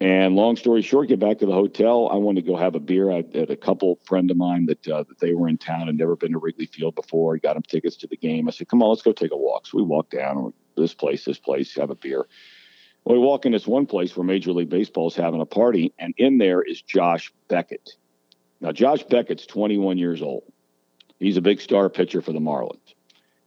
[0.00, 2.08] And long story short, get back to the hotel.
[2.10, 3.10] I wanted to go have a beer.
[3.10, 5.96] I had a couple friend of mine that uh, that they were in town and
[5.96, 7.36] never been to Wrigley Field before.
[7.36, 8.48] I Got them tickets to the game.
[8.48, 11.24] I said, "Come on, let's go take a walk." So we walk down this place,
[11.24, 12.26] this place, have a beer.
[13.04, 16.14] We walk in this one place where Major League Baseball is having a party, and
[16.18, 17.90] in there is Josh Beckett.
[18.60, 20.44] Now, Josh Beckett's 21 years old.
[21.18, 22.78] He's a big star pitcher for the Marlins.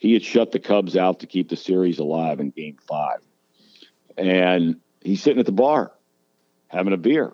[0.06, 3.22] He had shut the Cubs out to keep the series alive in Game Five,
[4.16, 5.94] and he's sitting at the bar
[6.68, 7.34] having a beer.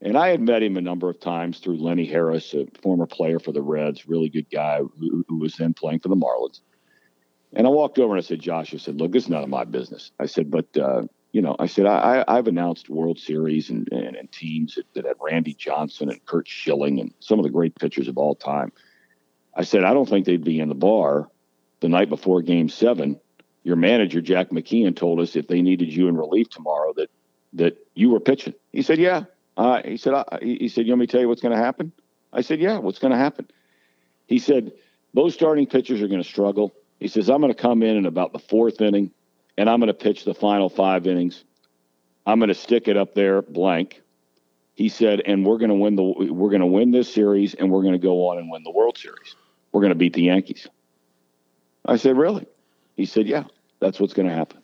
[0.00, 3.38] And I had met him a number of times through Lenny Harris, a former player
[3.38, 6.60] for the Reds, really good guy who, who was then playing for the Marlins.
[7.52, 9.50] And I walked over and I said, Josh, I said, look, this is none of
[9.50, 10.10] my business.
[10.18, 11.02] I said, but, uh,
[11.32, 15.04] you know, I said, I, I've announced World Series and, and, and teams that, that
[15.04, 18.72] had Randy Johnson and Curt Schilling and some of the great pitchers of all time.
[19.54, 21.28] I said, I don't think they'd be in the bar
[21.80, 23.20] the night before game seven.
[23.64, 27.10] Your manager, Jack McKeon, told us if they needed you in relief tomorrow that
[27.54, 28.54] that you were pitching.
[28.72, 29.24] He said, "Yeah."
[29.56, 31.62] Uh, he said, I, "He said, you want me to tell you what's going to
[31.62, 31.92] happen?"
[32.32, 33.48] I said, "Yeah." What's going to happen?
[34.26, 34.72] He said,
[35.14, 38.06] "Those starting pitchers are going to struggle." He says, "I'm going to come in in
[38.06, 39.10] about the fourth inning,
[39.56, 41.44] and I'm going to pitch the final five innings.
[42.26, 44.02] I'm going to stick it up there blank."
[44.74, 47.70] He said, "And we're going to win the we're going to win this series, and
[47.70, 49.34] we're going to go on and win the World Series.
[49.72, 50.68] We're going to beat the Yankees."
[51.88, 52.46] I said, "Really?"
[52.96, 53.44] He said, "Yeah,
[53.80, 54.60] that's what's going to happen."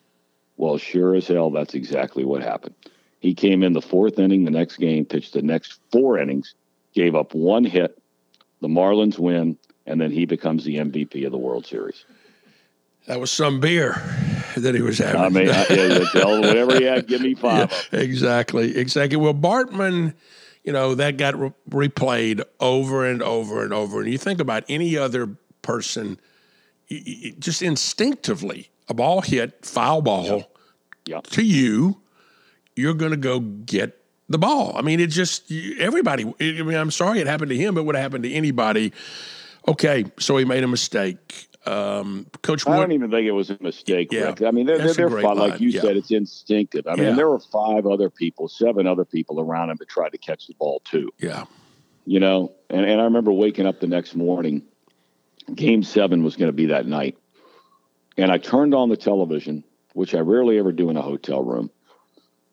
[0.56, 2.76] Well, sure as hell, that's exactly what happened.
[3.18, 6.54] He came in the fourth inning the next game, pitched the next four innings,
[6.94, 7.98] gave up one hit.
[8.60, 12.04] The Marlins win, and then he becomes the MVP of the World Series.
[13.06, 14.00] That was some beer
[14.56, 15.20] that he was having.
[15.20, 17.72] I mean, I, yeah, whatever he had, give me five.
[17.92, 18.00] 'em.
[18.00, 19.16] exactly, exactly.
[19.16, 20.14] Well, Bartman,
[20.62, 24.00] you know, that got re- replayed over and over and over.
[24.00, 26.18] And you think about any other person,
[27.38, 30.50] just instinctively, a ball hit, foul ball
[31.06, 31.20] Yeah.
[31.22, 32.00] to you,
[32.76, 34.72] you're going to go get the ball.
[34.76, 37.84] I mean, it just, everybody, I mean, I'm sorry it happened to him, but it
[37.84, 38.92] would have happened to anybody.
[39.68, 41.48] Okay, so he made a mistake.
[41.66, 44.12] Um, Coach I don't even think it was a mistake.
[44.12, 44.24] Yeah.
[44.24, 44.42] Rick.
[44.42, 45.38] I mean, they're, they're, fine.
[45.38, 45.80] Like you Yeah.
[45.80, 46.86] said, it's instinctive.
[46.86, 47.14] I mean, Yeah.
[47.14, 50.54] there were five other people, seven other people around him that tried to catch the
[50.58, 51.10] ball too.
[51.18, 51.44] yeah,
[52.06, 54.62] you know and, and i remember waking up the next morning
[55.52, 57.18] game seven was going to be that night.
[58.16, 61.70] And i turned on the television which i rarely ever do in a hotel room.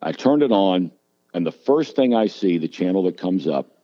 [0.02, 0.92] I turned it on
[1.34, 3.82] and the first thing i see the channel that comes up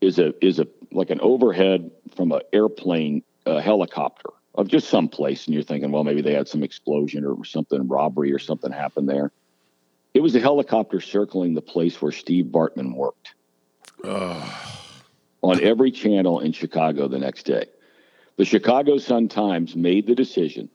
[0.00, 5.08] is a is a like an overhead from an airplane a helicopter of just some
[5.08, 8.72] place and you're thinking well maybe they had some explosion or something robbery or something
[8.72, 9.32] happened there.
[10.14, 13.34] It was a helicopter circling the place where steve bartman worked.
[15.42, 17.66] On every channel in Chicago the next day.
[18.36, 20.68] The Chicago Sun Times made the decision.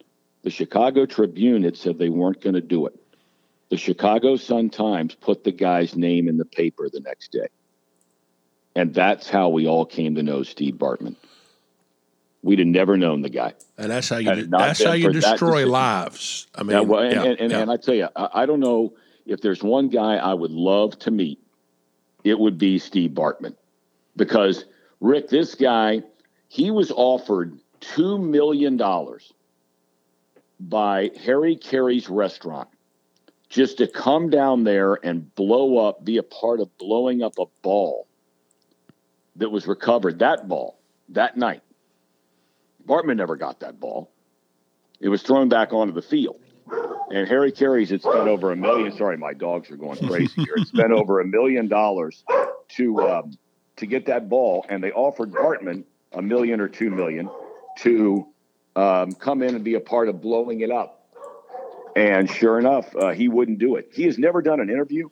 [0.43, 2.95] The Chicago Tribune had said they weren't going to do it.
[3.69, 7.47] The Chicago Sun Times put the guy's name in the paper the next day.
[8.75, 11.15] And that's how we all came to know Steve Bartman.
[12.43, 13.53] We'd have never known the guy.
[13.77, 16.47] and that's how you Had it not that's been how you destroy lives.
[16.55, 17.59] I mean, Yeah, well, and, yeah, and, and, yeah.
[17.59, 18.93] and I tell you, I, I don't know
[19.27, 21.39] if there's one guy I would love to meet,
[22.23, 23.55] it would be Steve Bartman.
[24.15, 24.65] Because,
[24.99, 26.01] Rick, this guy,
[26.51, 28.77] he was offered $2 million
[30.59, 32.67] by Harry Caray's restaurant
[33.47, 37.45] just to come down there and blow up, be a part of blowing up a
[37.61, 38.05] ball
[39.37, 41.61] that was recovered, that ball, that night.
[42.85, 44.11] Bartman never got that ball.
[44.99, 46.41] It was thrown back onto the field.
[47.11, 48.91] And Harry Caray's had spent over a million.
[48.97, 50.55] Sorry, my dogs are going crazy here.
[50.57, 52.25] It spent over a million dollars
[52.75, 53.37] to um,
[53.77, 57.29] to get that ball, and they offered Bartman a million or two million
[57.79, 58.27] to
[58.75, 60.97] um, come in and be a part of blowing it up.
[61.95, 63.89] And sure enough, uh, he wouldn't do it.
[63.93, 65.09] He has never done an interview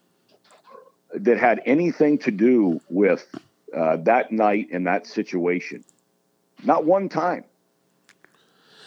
[1.14, 3.28] that had anything to do with
[3.76, 5.84] uh, that night and that situation.
[6.64, 7.44] Not one time.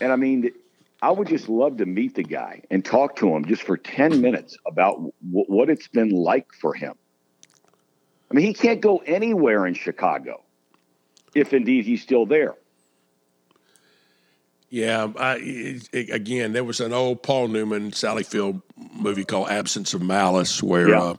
[0.01, 0.51] And I mean,
[1.03, 4.20] I would just love to meet the guy and talk to him just for 10
[4.20, 5.12] minutes about w-
[5.48, 6.94] what it's been like for him.
[8.31, 10.42] I mean, he can't go anywhere in Chicago
[11.35, 12.55] if indeed he's still there.
[14.68, 18.62] Yeah, I, it, again, there was an old Paul Newman, Sally Field
[18.95, 21.03] movie called Absence of Malice, where yeah.
[21.03, 21.16] uh,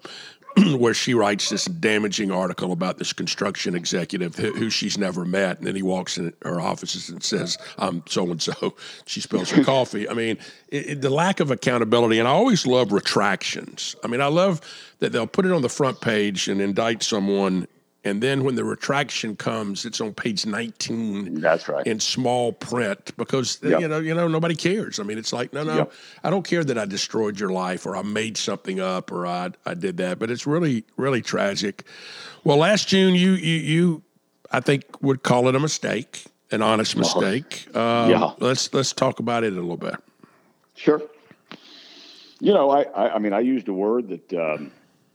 [0.77, 5.57] where she writes this damaging article about this construction executive who, who, she's never met,
[5.57, 9.49] and then he walks in her offices and says, "I'm so and so." She spills
[9.51, 10.07] her coffee.
[10.07, 10.37] I mean,
[10.69, 13.95] it, it, the lack of accountability, and I always love retractions.
[14.03, 14.61] I mean, I love
[14.99, 17.67] that they'll put it on the front page and indict someone,
[18.05, 21.35] and then when the retraction comes, it's on page 19.
[21.39, 21.87] That's right.
[21.87, 23.79] In small print because yep.
[23.79, 24.99] you know, you know, nobody cares.
[24.99, 25.93] I mean, it's like, no, no, yep.
[26.23, 29.51] I don't care that I destroyed your life or I made something up or I
[29.65, 31.85] I did that, but it's really really tragic.
[32.43, 34.03] Well, last June you you you
[34.51, 37.67] I think would call it a mistake, an honest mistake.
[37.73, 38.33] Uh, yeah.
[38.39, 39.95] Let's let's talk about it a little bit.
[40.75, 41.01] Sure.
[42.41, 44.71] You know, I I, I mean, I used a word that um,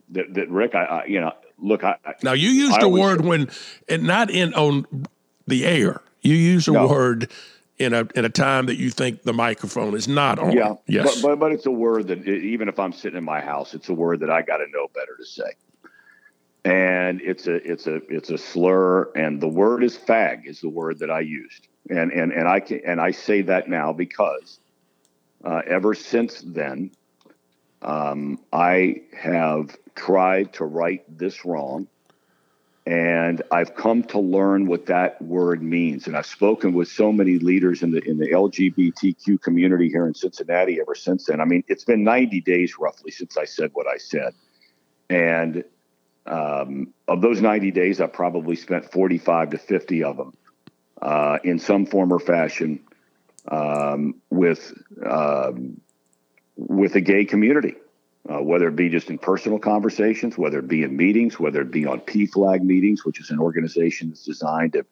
[0.09, 3.25] that that Rick, I, I you know look, I, now you used I a word
[3.25, 3.51] when,
[3.89, 4.87] and not in on
[5.47, 6.01] the air.
[6.21, 6.87] You use a no.
[6.87, 7.31] word
[7.79, 10.53] in a in a time that you think the microphone is not on.
[10.53, 13.41] Yeah, yes, but but, but it's a word that even if I'm sitting in my
[13.41, 15.53] house, it's a word that I got to know better to say.
[16.65, 20.69] And it's a it's a it's a slur, and the word is fag is the
[20.69, 24.59] word that I used, and and and I can and I say that now because
[25.45, 26.91] uh, ever since then,
[27.81, 31.89] um, I have tried to right this wrong.
[32.87, 36.07] And I've come to learn what that word means.
[36.07, 40.15] And I've spoken with so many leaders in the in the LGBTQ community here in
[40.15, 41.43] Cincinnati ever since then.
[41.43, 44.33] I mean, it's been 90 days roughly since I said what I said.
[45.11, 45.65] And
[46.25, 50.33] um, of those 90 days, I probably spent 45 to 50 of them
[51.03, 52.81] uh, in some form or fashion
[53.49, 54.73] um, with
[55.05, 55.79] um,
[56.57, 57.75] with the gay community
[58.29, 61.71] uh, whether it be just in personal conversations, whether it be in meetings, whether it
[61.71, 64.85] be on PFLAG meetings, which is an organization that's designed to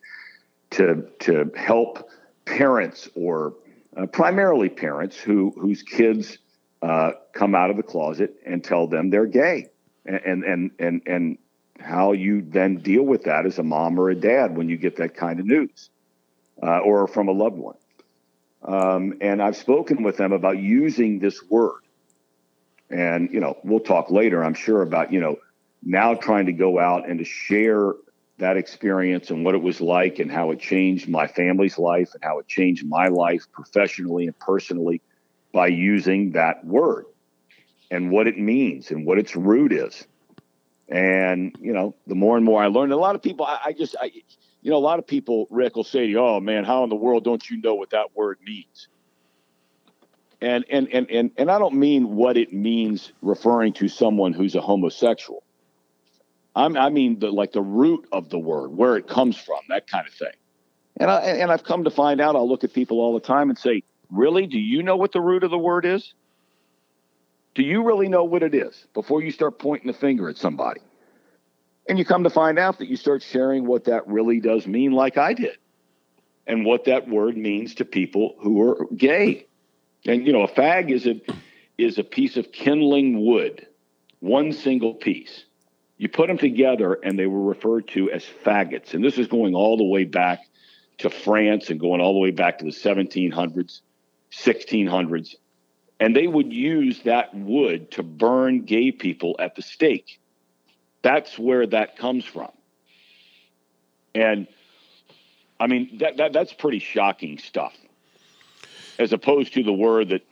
[0.70, 2.08] to to help
[2.44, 3.54] parents or
[3.96, 6.38] uh, primarily parents who whose kids
[6.82, 9.68] uh, come out of the closet and tell them they're gay,
[10.06, 11.38] and and and and
[11.78, 14.96] how you then deal with that as a mom or a dad when you get
[14.96, 15.90] that kind of news,
[16.62, 17.76] uh, or from a loved one.
[18.62, 21.82] Um, and I've spoken with them about using this word
[22.90, 25.36] and, you know, we'll talk later, I'm sure, about, you know,
[25.82, 27.94] now trying to go out and to share
[28.38, 32.22] that experience and what it was like and how it changed my family's life and
[32.22, 35.00] how it changed my life professionally and personally
[35.52, 37.06] by using that word
[37.90, 40.06] and what it means and what its root is.
[40.88, 43.72] And, you know, the more and more I learned, a lot of people, I, I
[43.72, 44.10] just, I,
[44.62, 46.90] you know, a lot of people, Rick, will say to you, oh man, how in
[46.90, 48.88] the world don't you know what that word means?
[50.40, 54.54] And and and and and I don't mean what it means referring to someone who's
[54.54, 55.42] a homosexual.
[56.54, 59.86] I'm, I mean the like the root of the word, where it comes from, that
[59.86, 60.32] kind of thing.
[60.98, 62.36] And I and I've come to find out.
[62.36, 64.46] I'll look at people all the time and say, "Really?
[64.46, 66.14] Do you know what the root of the word is?
[67.54, 70.80] Do you really know what it is before you start pointing the finger at somebody?"
[71.88, 74.92] And you come to find out that you start sharing what that really does mean,
[74.92, 75.56] like I did,
[76.46, 79.45] and what that word means to people who are gay
[80.06, 81.20] and you know, a fag is a
[81.78, 83.66] is a piece of kindling wood,
[84.20, 85.44] one single piece.
[85.98, 88.94] You put them together, and they were referred to as faggots.
[88.94, 90.40] And this is going all the way back
[90.98, 93.80] to France and going all the way back to the 1700s,
[94.32, 95.34] 1600s.
[95.98, 100.20] And they would use that wood to burn gay people at the stake.
[101.00, 102.52] That's where that comes from.
[104.14, 104.46] And
[105.58, 107.74] I mean, that, that that's pretty shocking stuff
[108.98, 110.22] as opposed to the word that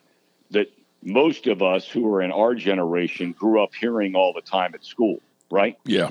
[0.51, 0.71] that
[1.03, 4.85] most of us who are in our generation grew up hearing all the time at
[4.85, 5.79] school, right?
[5.85, 6.11] Yeah.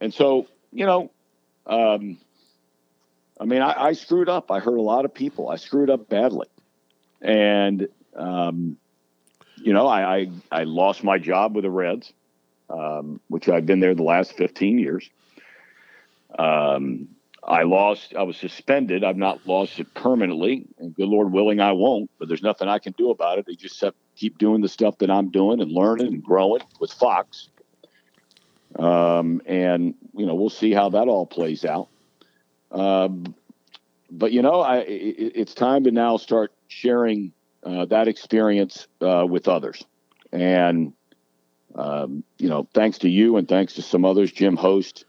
[0.00, 1.10] And so, you know,
[1.66, 2.18] um,
[3.40, 4.50] I mean, I, I, screwed up.
[4.50, 5.48] I hurt a lot of people.
[5.48, 6.48] I screwed up badly,
[7.20, 8.76] and um,
[9.56, 12.12] you know, I, I, I lost my job with the Reds,
[12.68, 15.08] um, which I've been there the last fifteen years.
[16.36, 17.08] Um,
[17.48, 19.02] I lost, I was suspended.
[19.02, 22.10] I've not lost it permanently, and good Lord willing, I won't.
[22.18, 23.46] But there's nothing I can do about it.
[23.46, 26.92] They just have, keep doing the stuff that I'm doing and learning and growing with
[26.92, 27.48] Fox.
[28.78, 31.88] Um, and you know, we'll see how that all plays out.
[32.70, 33.34] Um,
[34.10, 37.32] but you know, I, it, it's time to now start sharing
[37.64, 39.82] uh, that experience uh, with others.
[40.32, 40.92] And
[41.74, 45.06] um, you know, thanks to you and thanks to some others, Jim Host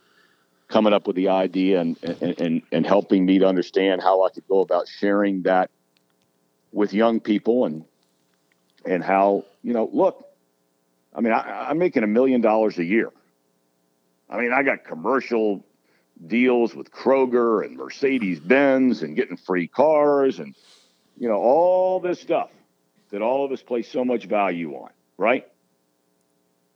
[0.69, 4.47] coming up with the idea and, and, and, helping me to understand how I could
[4.47, 5.71] go about sharing that
[6.71, 7.85] with young people and
[8.85, 10.25] and how you know look
[11.13, 13.11] i mean I, i'm making a million dollars a year.
[14.29, 15.65] I mean i got commercial
[16.27, 20.55] deals with kroger and mercedes benz and getting free cars and
[21.17, 22.51] you know all this stuff
[23.09, 25.45] that all of us place so much value on right?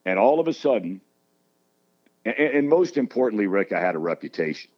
[0.06, 1.02] And all of a sudden
[2.26, 4.70] and, and most importantly rick i had a reputation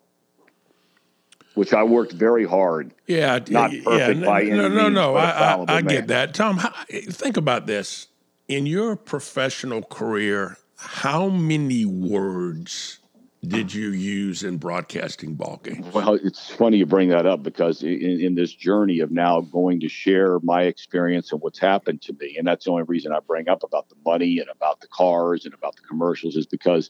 [1.56, 2.94] which I worked very hard.
[3.08, 5.16] Yeah, not perfect yeah, by any no, no, means, no.
[5.16, 6.58] a I, I, I get that, Tom.
[6.58, 8.10] How, think about this:
[8.48, 13.00] in your professional career, how many words
[13.48, 15.86] did you use in broadcasting ball games?
[15.94, 19.80] Well, it's funny you bring that up because in, in this journey of now going
[19.82, 23.20] to share my experience and what's happened to me, and that's the only reason I
[23.20, 26.90] bring up about the money and about the cars and about the commercials is because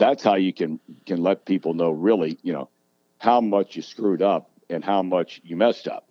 [0.00, 2.68] that's how you can can let people know really, you know,
[3.18, 6.08] how much you screwed up and how much you messed up.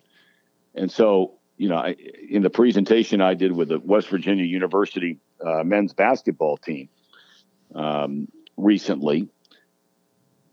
[0.74, 1.96] And so, you know, I,
[2.30, 6.88] in the presentation I did with the West Virginia University uh, men's basketball team
[7.74, 9.28] um, recently,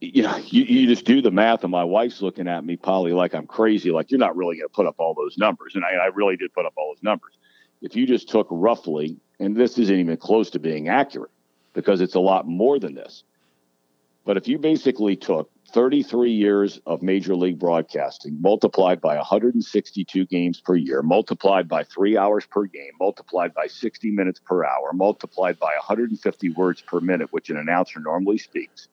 [0.02, 3.14] you know, you, you just do the math, and my wife's looking at me, Polly,
[3.14, 3.92] like I'm crazy.
[3.92, 6.38] Like you're not really going to put up all those numbers, and I, I really
[6.38, 7.38] did put up all those numbers.
[7.82, 11.30] If you just took roughly, and this isn't even close to being accurate,
[11.78, 13.24] because it's a lot more than this.
[14.26, 20.60] But if you basically took 33 years of major league broadcasting multiplied by 162 games
[20.60, 25.60] per year, multiplied by three hours per game, multiplied by 60 minutes per hour, multiplied
[25.60, 28.88] by 150 words per minute, which an announcer normally speaks.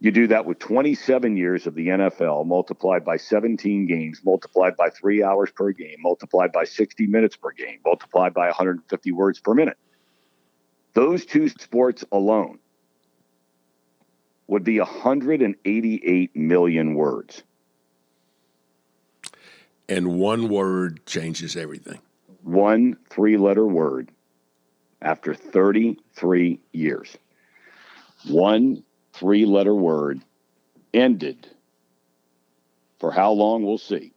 [0.00, 4.88] You do that with 27 years of the NFL, multiplied by 17 games, multiplied by
[4.88, 9.52] three hours per game, multiplied by 60 minutes per game, multiplied by 150 words per
[9.52, 9.76] minute.
[10.94, 12.58] Those two sports alone
[14.46, 17.42] would be 188 million words.
[19.88, 22.00] And one word changes everything.
[22.42, 24.10] One three letter word
[25.00, 27.16] after 33 years.
[28.28, 28.82] One
[29.12, 30.20] three letter word
[30.92, 31.48] ended
[33.00, 34.12] for how long we'll see,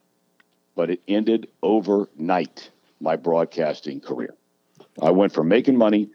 [0.75, 2.69] but it ended overnight
[2.99, 4.35] my broadcasting career.
[5.01, 6.09] I went from making money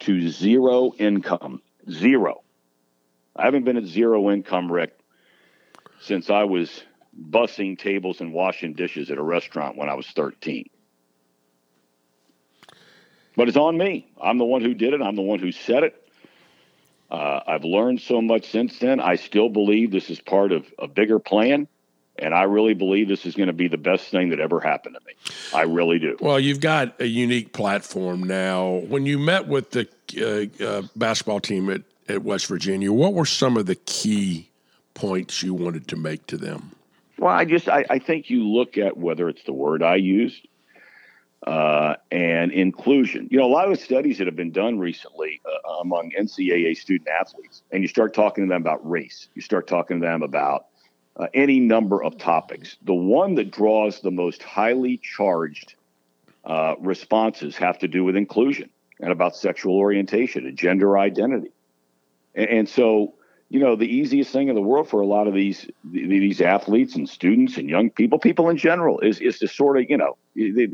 [0.00, 1.62] to zero income.
[1.90, 2.42] Zero.
[3.36, 4.98] I haven't been at zero income, Rick,
[6.00, 6.82] since I was
[7.18, 10.68] bussing tables and washing dishes at a restaurant when I was 13.
[13.36, 14.10] But it's on me.
[14.20, 15.00] I'm the one who did it.
[15.00, 15.96] I'm the one who said it.
[17.10, 19.00] Uh, I've learned so much since then.
[19.00, 21.66] I still believe this is part of a bigger plan.
[22.20, 24.96] And I really believe this is going to be the best thing that ever happened
[24.98, 25.14] to me.
[25.54, 26.16] I really do.
[26.20, 28.82] Well, you've got a unique platform now.
[28.88, 29.88] When you met with the
[30.60, 34.50] uh, uh, basketball team at, at West Virginia, what were some of the key
[34.94, 36.72] points you wanted to make to them?
[37.18, 40.46] Well, I just I, I think you look at whether it's the word I used
[41.46, 43.28] uh, and inclusion.
[43.30, 46.76] You know, a lot of the studies that have been done recently uh, among NCAA
[46.76, 50.22] student athletes, and you start talking to them about race, you start talking to them
[50.22, 50.66] about
[51.20, 52.76] uh, any number of topics.
[52.82, 55.74] The one that draws the most highly charged
[56.44, 61.50] uh, responses have to do with inclusion and about sexual orientation and gender identity.
[62.34, 63.14] And, and so,
[63.50, 66.96] you know, the easiest thing in the world for a lot of these these athletes
[66.96, 70.16] and students and young people, people in general, is is to sort of, you know,
[70.34, 70.68] they,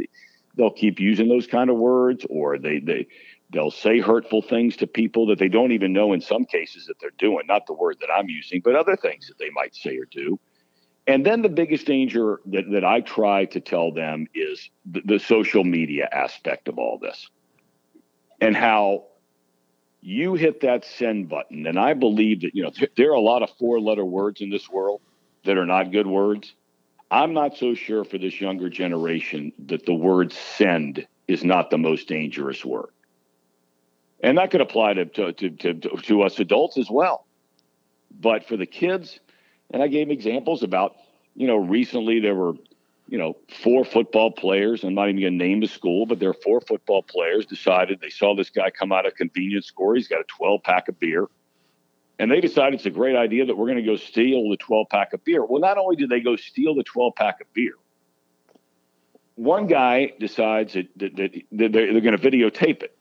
[0.57, 3.09] they'll keep using those kind of words, or they they
[3.57, 7.01] they'll say hurtful things to people that they don't even know in some cases that
[7.01, 7.47] they're doing.
[7.47, 10.39] Not the word that I'm using, but other things that they might say or do.
[11.07, 15.19] And then the biggest danger that, that I try to tell them is the, the
[15.19, 17.29] social media aspect of all this
[18.41, 19.05] and how
[20.01, 21.67] you hit that send button.
[21.67, 24.41] And I believe that, you know, th- there are a lot of four letter words
[24.41, 25.01] in this world
[25.45, 26.53] that are not good words.
[27.11, 31.79] I'm not so sure for this younger generation that the word send is not the
[31.79, 32.91] most dangerous word.
[34.23, 37.27] And that could apply to, to, to, to, to us adults as well.
[38.19, 39.21] But for the kids,
[39.71, 40.97] and I gave examples about,
[41.35, 42.55] you know, recently there were,
[43.09, 44.85] you know, four football players.
[44.85, 48.01] I'm not even going to name the school, but there are four football players decided
[48.01, 49.95] they saw this guy come out of convenience store.
[49.95, 51.27] He's got a 12 pack of beer.
[52.19, 54.89] And they decided it's a great idea that we're going to go steal the 12
[54.89, 55.45] pack of beer.
[55.45, 57.75] Well, not only did they go steal the 12 pack of beer,
[59.35, 62.96] one guy decides that, that, that they're, they're going to videotape it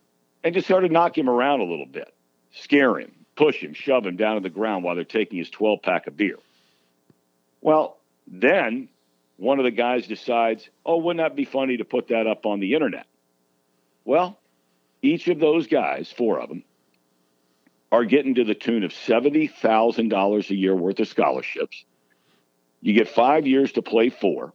[0.46, 2.14] and just started knocking him around a little bit,
[2.52, 5.82] scare him, push him, shove him down to the ground while they're taking his 12
[5.82, 6.38] pack of beer.
[7.62, 8.88] Well, then
[9.38, 12.60] one of the guys decides, oh, wouldn't that be funny to put that up on
[12.60, 13.08] the internet?
[14.06, 14.38] Well,
[15.02, 16.64] each of those guys, four of them,
[17.92, 21.84] are getting to the tune of $70,000 a year worth of scholarships.
[22.82, 24.54] You get five years to play four.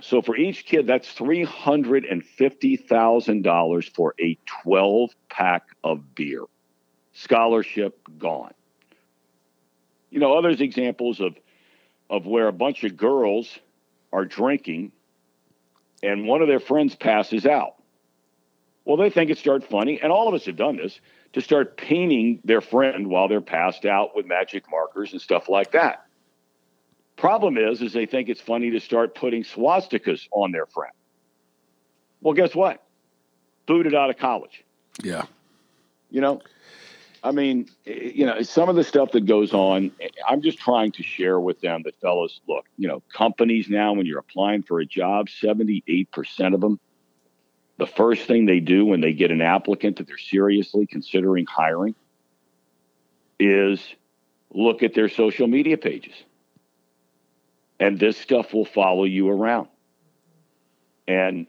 [0.00, 6.42] So for each kid, that's $350,000 for a 12 pack of beer.
[7.12, 8.52] Scholarship gone.
[10.10, 11.34] You know, others examples of
[12.08, 13.58] of where a bunch of girls
[14.12, 14.92] are drinking
[16.02, 17.74] and one of their friends passes out.
[18.84, 21.00] Well, they think it's start funny, and all of us have done this
[21.32, 25.72] to start painting their friend while they're passed out with magic markers and stuff like
[25.72, 26.05] that.
[27.16, 30.92] Problem is, is they think it's funny to start putting swastikas on their friend.
[32.20, 32.82] Well, guess what?
[33.66, 34.64] Booted out of college.
[35.02, 35.24] Yeah.
[36.10, 36.42] You know,
[37.22, 40.58] I mean, eh, you know, some of the stuff that goes on, eh, I'm just
[40.58, 44.62] trying to share with them that fellas, look, you know, companies now, when you're applying
[44.62, 46.78] for a job, 78% of them,
[47.78, 51.94] the first thing they do when they get an applicant that they're seriously considering hiring
[53.38, 53.80] is
[54.50, 56.14] look at their social media pages.
[57.78, 59.68] And this stuff will follow you around.
[61.06, 61.46] And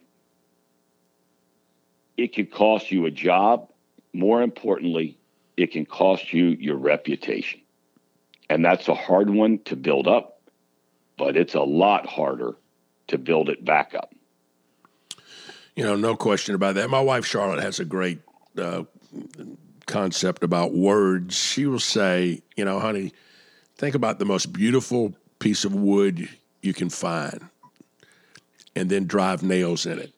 [2.18, 3.72] it could cost you a job.
[4.14, 5.18] More importantly,
[5.56, 7.62] it can cost you your reputation.
[8.50, 10.42] And that's a hard one to build up,
[11.18, 12.56] but it's a lot harder
[13.08, 14.14] to build it back up.
[15.76, 16.90] You know, no question about that.
[16.90, 18.20] My wife, Charlotte, has a great
[18.58, 18.84] uh,
[19.86, 21.36] concept about words.
[21.36, 23.14] She will say, you know, honey,
[23.76, 25.16] think about the most beautiful
[25.48, 26.28] piece of wood
[26.62, 27.48] you can find
[28.76, 30.14] and then drive nails in it.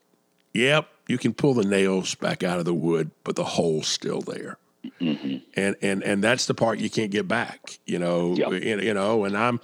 [0.56, 4.22] Yep, you can pull the nails back out of the wood, but the hole's still
[4.22, 4.58] there.
[5.00, 5.38] Mm-hmm.
[5.56, 7.78] And and and that's the part you can't get back.
[7.86, 8.64] You know, yep.
[8.64, 9.24] you, know.
[9.24, 9.60] And I'm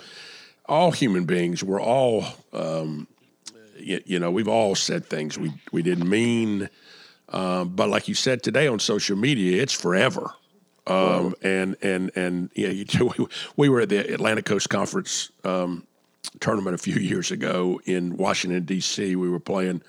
[0.67, 1.63] all human beings.
[1.63, 3.07] We're all, um,
[3.79, 6.69] you, you, know, we've all said things we we didn't mean.
[7.29, 10.31] Um, but like you said today on social media, it's forever.
[10.87, 12.85] Um, and and and yeah, you,
[13.17, 13.25] we,
[13.57, 15.85] we were at the Atlantic Coast Conference um,
[16.39, 19.15] tournament a few years ago in Washington D.C.
[19.15, 19.81] We were playing.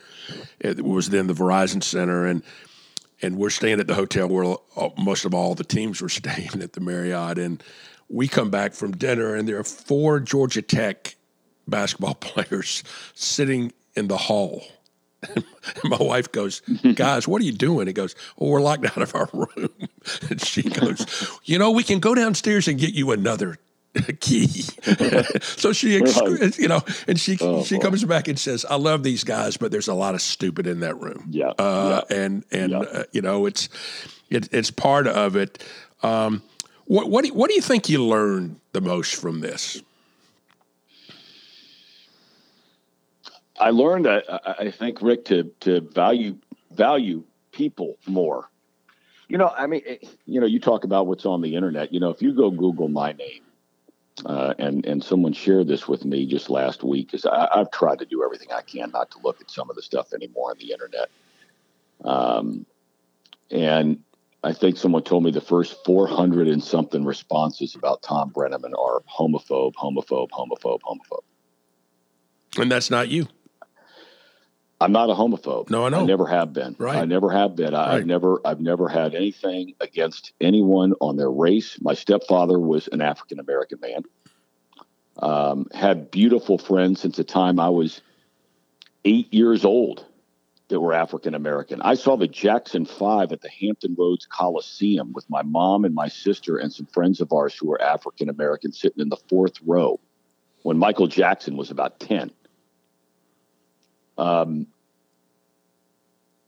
[0.61, 2.43] It was then the Verizon Center, and
[3.23, 4.57] and we're staying at the hotel where
[4.99, 7.39] most of all the teams were staying at the Marriott.
[7.39, 7.63] And
[8.09, 11.17] we come back from dinner, and there are four Georgia Tech
[11.67, 12.85] basketball players
[13.15, 14.63] sitting in the hall.
[15.83, 16.61] And my wife goes,
[16.95, 17.89] Guys, what are you doing?
[17.89, 19.71] He goes, Oh, we're locked out of our room.
[20.31, 21.05] And she goes,
[21.45, 23.59] You know, we can go downstairs and get you another
[24.21, 24.47] key.
[25.41, 26.59] so she, right.
[26.59, 27.83] you know, and she oh, she boy.
[27.83, 30.81] comes back and says, "I love these guys, but there's a lot of stupid in
[30.81, 32.17] that room." Yeah, uh, yeah.
[32.17, 32.79] and and yeah.
[32.81, 33.69] uh, you know, it's
[34.29, 35.65] it, it's part of it.
[36.03, 36.43] Um,
[36.85, 39.83] what what do, what do you think you learned the most from this?
[43.59, 44.23] I learned, I,
[44.59, 46.37] I think, Rick, to to value
[46.73, 48.51] value people more.
[49.29, 49.83] You know, I mean,
[50.27, 51.93] you know, you talk about what's on the internet.
[51.93, 53.43] You know, if you go Google my name,
[54.25, 58.07] uh, and and someone shared this with me just last week because I've tried to
[58.07, 60.73] do everything I can not to look at some of the stuff anymore on the
[60.73, 61.09] internet.
[62.05, 62.67] Um,
[63.51, 64.03] and
[64.45, 69.03] I think someone told me the first 400 and something responses about Tom Brennaman are
[69.11, 71.25] homophobe, homophobe, homophobe, homophobe.
[72.59, 73.27] And that's not you.
[74.81, 75.71] I'm not a homophobe.
[75.71, 76.01] No, I know.
[76.01, 76.77] I never have been.
[76.79, 76.99] Right.
[76.99, 77.75] I never have been.
[77.75, 81.79] I, have never, I've never had anything against anyone on their race.
[81.81, 84.03] My stepfather was an African American man.
[85.19, 88.03] Um, had beautiful friends since the time I was
[89.07, 90.05] eight years old
[90.69, 91.81] that were African American.
[91.81, 96.09] I saw the Jackson Five at the Hampton Roads Coliseum with my mom and my
[96.09, 100.01] sister and some friends of ours who were African American sitting in the fourth row
[100.63, 102.31] when Michael Jackson was about 10.
[104.19, 104.67] Um,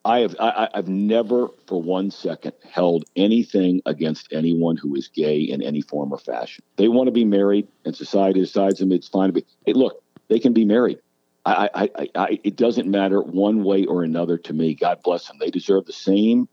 [0.04, 5.40] I have I, have never for one second held anything against anyone who is gay
[5.40, 6.64] in any form or fashion.
[6.76, 9.44] They want to be married, and society decides them it's fine to be.
[9.66, 10.98] Hey, look, they can be married.
[11.44, 14.74] I, I, I, I, it doesn't matter one way or another to me.
[14.74, 15.38] God bless them.
[15.40, 16.48] They deserve the same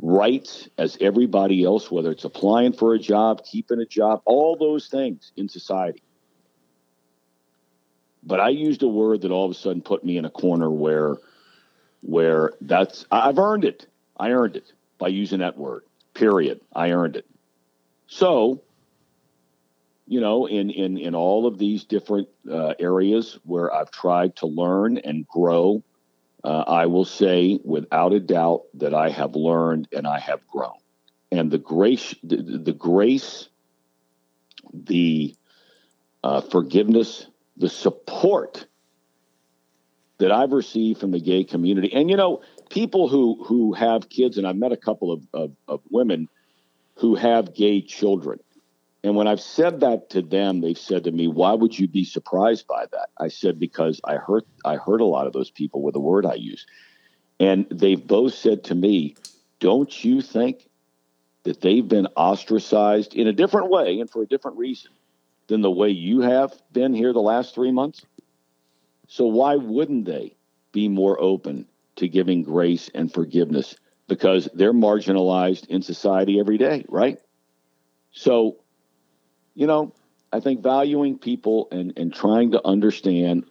[0.00, 4.88] rights as everybody else, whether it's applying for a job, keeping a job, all those
[4.88, 6.02] things in society.
[8.26, 10.70] But I used a word that all of a sudden put me in a corner
[10.70, 11.16] where
[12.00, 13.86] where that's I've earned it.
[14.16, 15.82] I earned it by using that word.
[16.14, 16.60] Period.
[16.74, 17.26] I earned it.
[18.06, 18.62] So,
[20.06, 24.46] you know, in in in all of these different uh, areas where I've tried to
[24.46, 25.82] learn and grow,
[26.44, 30.78] uh, I will say without a doubt that I have learned and I have grown.
[31.32, 33.48] And the grace, the, the grace,
[34.72, 35.34] the
[36.22, 37.26] uh, forgiveness,
[37.56, 38.66] the support
[40.18, 41.92] that I've received from the gay community.
[41.92, 45.52] And you know, people who who have kids, and I've met a couple of, of,
[45.68, 46.28] of women
[46.96, 48.38] who have gay children.
[49.02, 52.04] And when I've said that to them, they've said to me, "Why would you be
[52.04, 55.82] surprised by that?" I said, "Because I heard I heard a lot of those people
[55.82, 56.66] with the word I use."
[57.40, 59.16] And they've both said to me,
[59.60, 60.68] "Don't you think
[61.42, 64.90] that they've been ostracized in a different way and for a different reason
[65.46, 68.04] than the way you have been here the last 3 months?"
[69.08, 70.36] So why wouldn't they
[70.72, 71.66] be more open
[71.96, 73.76] to giving grace and forgiveness
[74.08, 77.18] because they're marginalized in society every day, right?
[78.12, 78.56] So,
[79.54, 79.92] you know,
[80.32, 83.44] I think valuing people and, and trying to understand,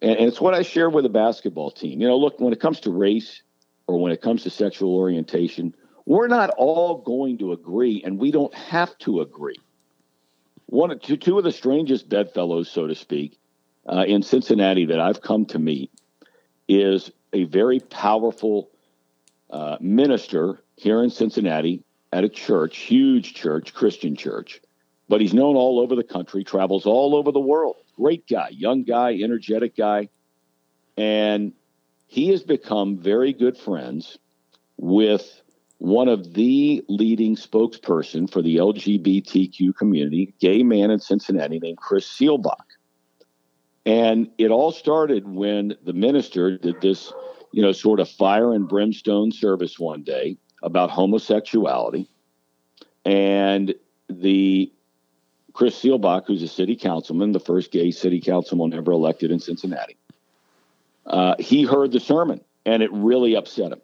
[0.00, 2.00] and, and it's what I share with the basketball team.
[2.00, 3.42] You know, look, when it comes to race
[3.86, 8.30] or when it comes to sexual orientation, we're not all going to agree, and we
[8.30, 9.58] don't have to agree.
[10.66, 13.38] One, two, two of the strangest bedfellows, so to speak,
[13.88, 15.90] uh, in Cincinnati that I've come to meet
[16.68, 18.70] is a very powerful
[19.48, 24.60] uh, minister here in Cincinnati at a church, huge church, Christian church,
[25.08, 27.76] but he's known all over the country, travels all over the world.
[27.94, 30.08] Great guy, young guy, energetic guy.
[30.96, 31.52] And
[32.06, 34.18] he has become very good friends
[34.76, 35.42] with
[35.78, 42.06] one of the leading spokesperson for the LGBTQ community, gay man in Cincinnati named Chris
[42.08, 42.64] Seelbach.
[43.84, 47.12] And it all started when the minister did this,
[47.52, 52.08] you know, sort of fire and brimstone service one day about homosexuality.
[53.04, 53.74] And
[54.08, 54.72] the
[55.52, 59.96] Chris Seelbach, who's a city councilman, the first gay city councilman ever elected in Cincinnati,
[61.06, 63.80] uh, he heard the sermon and it really upset him.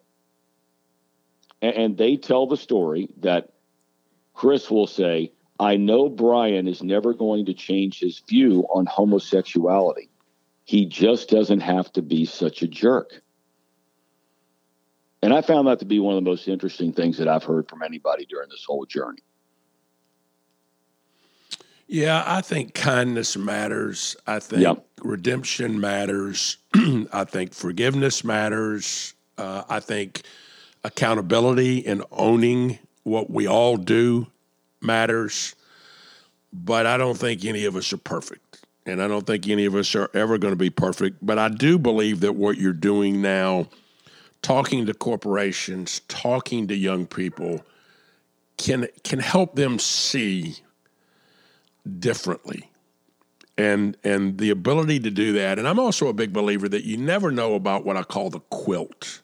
[1.63, 3.53] And, and they tell the story that
[4.35, 10.09] Chris will say, I know Brian is never going to change his view on homosexuality.
[10.65, 13.21] He just doesn't have to be such a jerk.
[15.21, 17.69] And I found that to be one of the most interesting things that I've heard
[17.69, 19.21] from anybody during this whole journey.
[21.87, 24.17] Yeah, I think kindness matters.
[24.27, 24.85] I think yep.
[25.01, 26.57] redemption matters.
[26.73, 29.13] I think forgiveness matters.
[29.37, 30.23] Uh, I think
[30.83, 34.27] accountability and owning what we all do
[34.81, 35.55] matters,
[36.51, 38.65] but I don't think any of us are perfect.
[38.85, 41.25] And I don't think any of us are ever going to be perfect.
[41.25, 43.69] But I do believe that what you're doing now,
[44.41, 47.65] talking to corporations, talking to young people,
[48.57, 50.57] can can help them see
[51.99, 52.69] differently.
[53.57, 55.59] And and the ability to do that.
[55.59, 58.41] And I'm also a big believer that you never know about what I call the
[58.41, 59.21] quilt.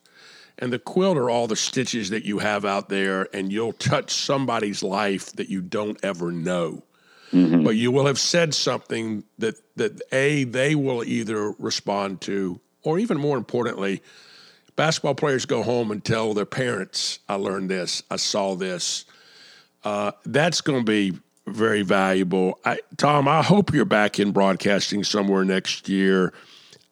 [0.60, 4.12] And the quilt are all the stitches that you have out there, and you'll touch
[4.12, 6.84] somebody's life that you don't ever know.
[7.32, 7.64] Mm-hmm.
[7.64, 13.00] But you will have said something that that a they will either respond to, or
[13.00, 14.02] even more importantly,
[14.76, 19.06] basketball players go home and tell their parents, "I learned this, I saw this."
[19.84, 22.60] Uh, that's going to be very valuable.
[22.66, 26.34] I, Tom, I hope you're back in broadcasting somewhere next year.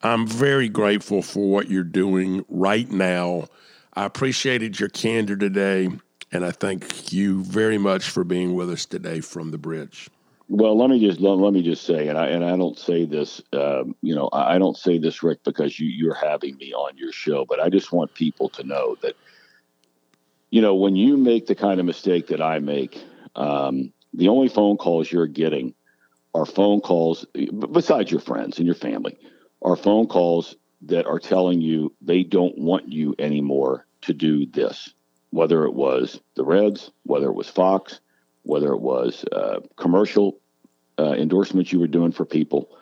[0.02, 3.48] I'm very grateful for what you're doing right now.
[3.94, 5.88] I appreciated your candor today,
[6.30, 10.08] and I thank you very much for being with us today from the bridge.
[10.48, 13.04] Well, let me just let, let me just say, and I and I don't say
[13.04, 16.96] this, um, you know, I don't say this, Rick, because you you're having me on
[16.96, 19.14] your show, but I just want people to know that,
[20.50, 23.02] you know, when you make the kind of mistake that I make,
[23.34, 25.74] um, the only phone calls you're getting
[26.34, 27.26] are phone calls,
[27.72, 29.18] besides your friends and your family,
[29.62, 34.94] are phone calls that are telling you they don't want you anymore to do this,
[35.30, 38.00] whether it was the Reds, whether it was Fox,
[38.42, 40.38] whether it was uh, commercial
[40.98, 42.76] uh, endorsements you were doing for people.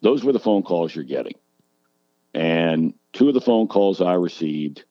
[0.00, 1.34] Those were the phone calls you're getting.
[2.32, 4.84] And two of the phone calls I received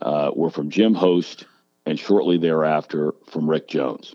[0.00, 1.44] uh, were from Jim Host
[1.84, 4.14] and shortly thereafter from Rick Jones.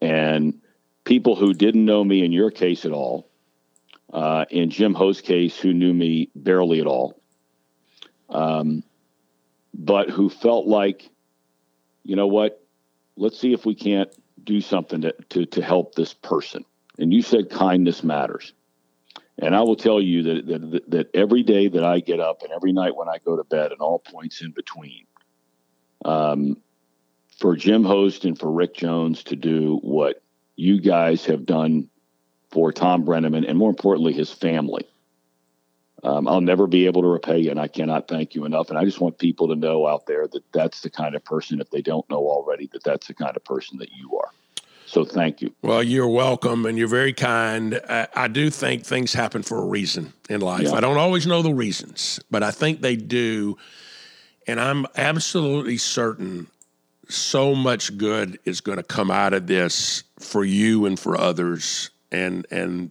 [0.00, 0.60] And
[1.04, 3.29] people who didn't know me in your case at all,
[4.12, 7.20] uh, in Jim Host's case, who knew me barely at all,
[8.28, 8.82] um,
[9.74, 11.08] but who felt like,
[12.04, 12.62] you know what,
[13.16, 14.10] let's see if we can't
[14.42, 16.64] do something to, to, to help this person.
[16.98, 18.52] And you said kindness matters.
[19.38, 22.52] And I will tell you that, that, that every day that I get up and
[22.52, 25.06] every night when I go to bed and all points in between,
[26.04, 26.56] um,
[27.38, 30.22] for Jim Host and for Rick Jones to do what
[30.56, 31.88] you guys have done
[32.50, 34.86] for Tom Brennaman and more importantly, his family.
[36.02, 38.70] Um, I'll never be able to repay you, and I cannot thank you enough.
[38.70, 41.60] And I just want people to know out there that that's the kind of person,
[41.60, 44.30] if they don't know already, that that's the kind of person that you are.
[44.86, 45.54] So thank you.
[45.62, 47.78] Well, you're welcome, and you're very kind.
[47.88, 50.62] I, I do think things happen for a reason in life.
[50.62, 50.72] Yeah.
[50.72, 53.58] I don't always know the reasons, but I think they do.
[54.46, 56.48] And I'm absolutely certain
[57.08, 61.90] so much good is going to come out of this for you and for others.
[62.12, 62.90] And and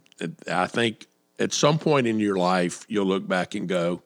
[0.50, 1.06] I think
[1.38, 4.02] at some point in your life you'll look back and go,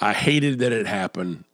[0.00, 1.44] I hated that it happened,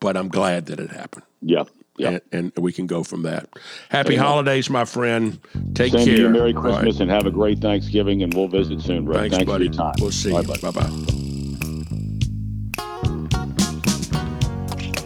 [0.00, 1.24] but I'm glad that it happened.
[1.40, 1.64] Yeah.
[1.96, 2.18] Yeah.
[2.30, 3.48] And, and we can go from that.
[3.88, 5.40] Happy holidays, my friend.
[5.74, 6.16] Take Same care.
[6.16, 6.28] To you.
[6.28, 7.00] Merry Christmas right.
[7.00, 9.14] and have a great Thanksgiving, and we'll visit soon, bro.
[9.14, 9.66] Thanks, Thanks buddy.
[9.66, 9.94] for your time.
[9.98, 10.30] We'll see.
[10.30, 11.18] Bye bye.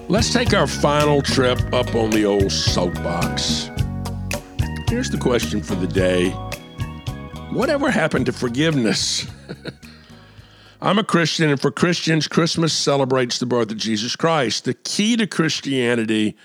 [0.08, 3.71] Let's take our final trip up on the old soapbox.
[4.92, 6.32] Here's the question for the day
[7.50, 9.26] Whatever happened to forgiveness?
[10.82, 14.66] I'm a Christian, and for Christians, Christmas celebrates the birth of Jesus Christ.
[14.66, 16.36] The key to Christianity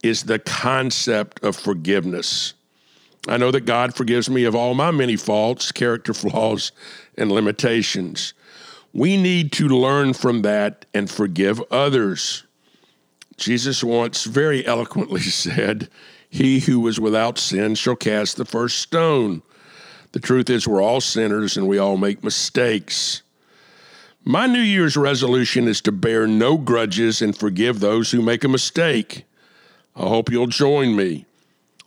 [0.00, 2.54] is the concept of forgiveness.
[3.26, 6.70] I know that God forgives me of all my many faults, character flaws,
[7.16, 8.32] and limitations.
[8.92, 12.44] We need to learn from that and forgive others.
[13.36, 15.88] Jesus once very eloquently said,
[16.30, 19.42] He who was without sin shall cast the first stone.
[20.12, 23.22] The truth is, we're all sinners and we all make mistakes.
[24.24, 28.48] My New Year's resolution is to bear no grudges and forgive those who make a
[28.48, 29.24] mistake.
[29.96, 31.24] I hope you'll join me.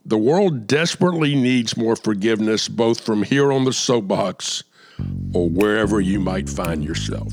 [0.05, 4.63] The world desperately needs more forgiveness, both from here on the soapbox
[5.33, 7.31] or wherever you might find yourself.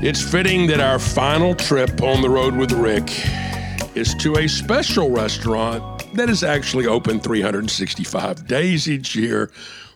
[0.00, 3.10] It's fitting that our final trip on the road with Rick
[3.96, 9.50] is to a special restaurant that is actually open 365 days each year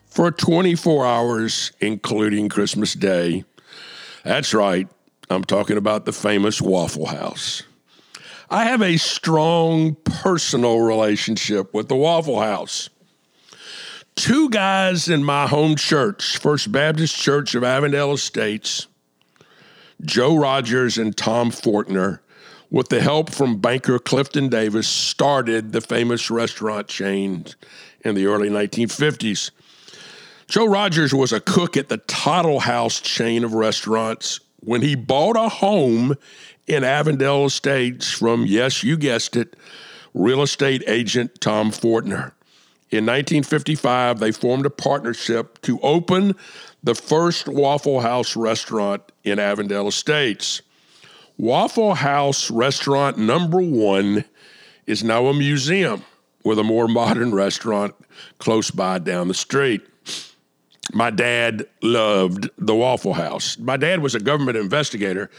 [0.05, 3.45] for 24 hours, including Christmas Day.
[4.25, 4.89] That's right,
[5.29, 7.63] I'm talking about the famous Waffle House.
[8.49, 12.89] I have a strong personal relationship with the Waffle House.
[14.15, 18.87] Two guys in my home church, First Baptist Church of Avondale Estates,
[20.05, 22.19] Joe Rogers and Tom Forkner,
[22.69, 27.45] with the help from banker Clifton Davis, started the famous restaurant chain
[28.01, 29.51] in the early 1950s.
[30.47, 35.37] Joe Rogers was a cook at the Toddle House chain of restaurants when he bought
[35.37, 36.15] a home
[36.67, 39.55] in Avondale Estates from, yes, you guessed it,
[40.13, 42.33] real estate agent Tom Forkner.
[42.89, 46.35] In 1955, they formed a partnership to open
[46.83, 50.61] the first Waffle House restaurant in Avondale Estates.
[51.37, 54.25] Waffle House Restaurant Number One
[54.85, 56.03] is now a museum
[56.43, 57.95] with a more modern restaurant
[58.37, 59.81] close by down the street.
[60.93, 63.57] My dad loved the Waffle House.
[63.57, 65.31] My dad was a government investigator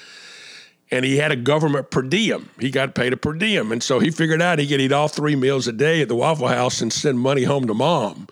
[0.94, 2.48] and he had a government per diem.
[2.60, 3.72] He got paid a per diem.
[3.72, 6.14] And so he figured out he could eat all three meals a day at the
[6.14, 8.28] Waffle House and send money home to mom.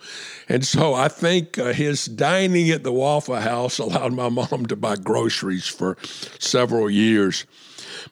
[0.47, 4.77] And so I think uh, his dining at the Waffle House allowed my mom to
[4.77, 5.97] buy groceries for
[6.39, 7.45] several years.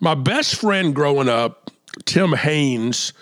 [0.02, 1.72] My best friend growing up,
[2.04, 3.14] Tim Haynes,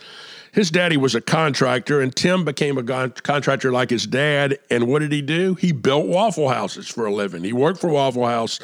[0.51, 4.57] his daddy was a contractor, and Tim became a contractor like his dad.
[4.71, 5.53] And what did he do?
[5.53, 7.43] He built Waffle Houses for a living.
[7.43, 8.59] He worked for Waffle House.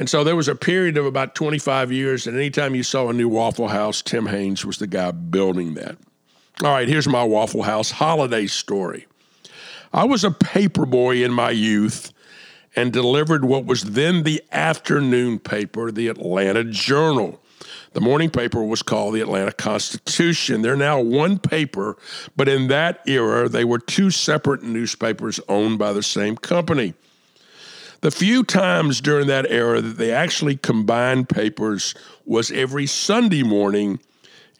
[0.00, 3.12] And so there was a period of about 25 years, and anytime you saw a
[3.12, 5.98] new Waffle House, Tim Haynes was the guy building that.
[6.64, 9.06] All right, here's my Waffle House holiday story.
[9.92, 12.14] I was a paper boy in my youth
[12.74, 17.38] and delivered what was then the afternoon paper, the Atlanta Journal.
[17.92, 20.62] The morning paper was called the Atlanta Constitution.
[20.62, 21.98] They're now one paper,
[22.36, 26.94] but in that era, they were two separate newspapers owned by the same company.
[28.02, 31.94] The few times during that era that they actually combined papers
[32.24, 34.00] was every Sunday morning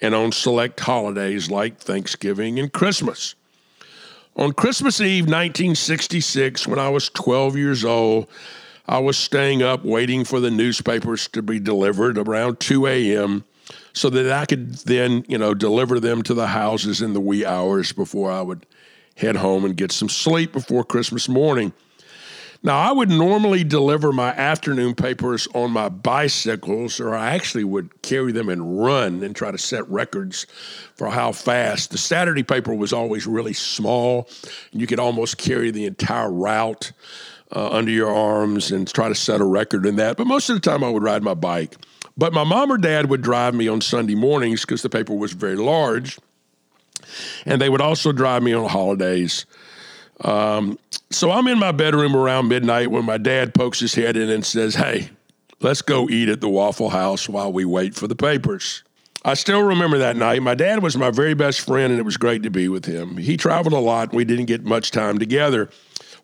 [0.02, 3.34] and on select holidays like Thanksgiving and Christmas.
[4.36, 8.28] On Christmas Eve 1966, when I was 12 years old,
[8.86, 13.44] I was staying up waiting for the newspapers to be delivered around 2 a.m.
[13.94, 17.46] so that I could then, you know, deliver them to the houses in the wee
[17.46, 18.66] hours before I would
[19.16, 21.72] head home and get some sleep before Christmas morning.
[22.62, 28.02] Now, I would normally deliver my afternoon papers on my bicycles, or I actually would
[28.02, 30.46] carry them and run and try to set records
[30.94, 31.90] for how fast.
[31.90, 34.28] The Saturday paper was always really small.
[34.72, 36.92] and You could almost carry the entire route
[37.56, 40.18] uh, under your arms and try to set a record in that.
[40.18, 41.76] But most of the time, I would ride my bike.
[42.18, 45.32] But my mom or dad would drive me on Sunday mornings because the paper was
[45.32, 46.18] very large.
[47.46, 49.46] And they would also drive me on holidays.
[50.24, 50.78] Um,
[51.10, 54.44] so I'm in my bedroom around midnight when my dad pokes his head in and
[54.44, 55.10] says, Hey,
[55.60, 58.82] let's go eat at the Waffle House while we wait for the papers.
[59.24, 60.42] I still remember that night.
[60.42, 63.18] My dad was my very best friend, and it was great to be with him.
[63.18, 65.68] He traveled a lot, and we didn't get much time together.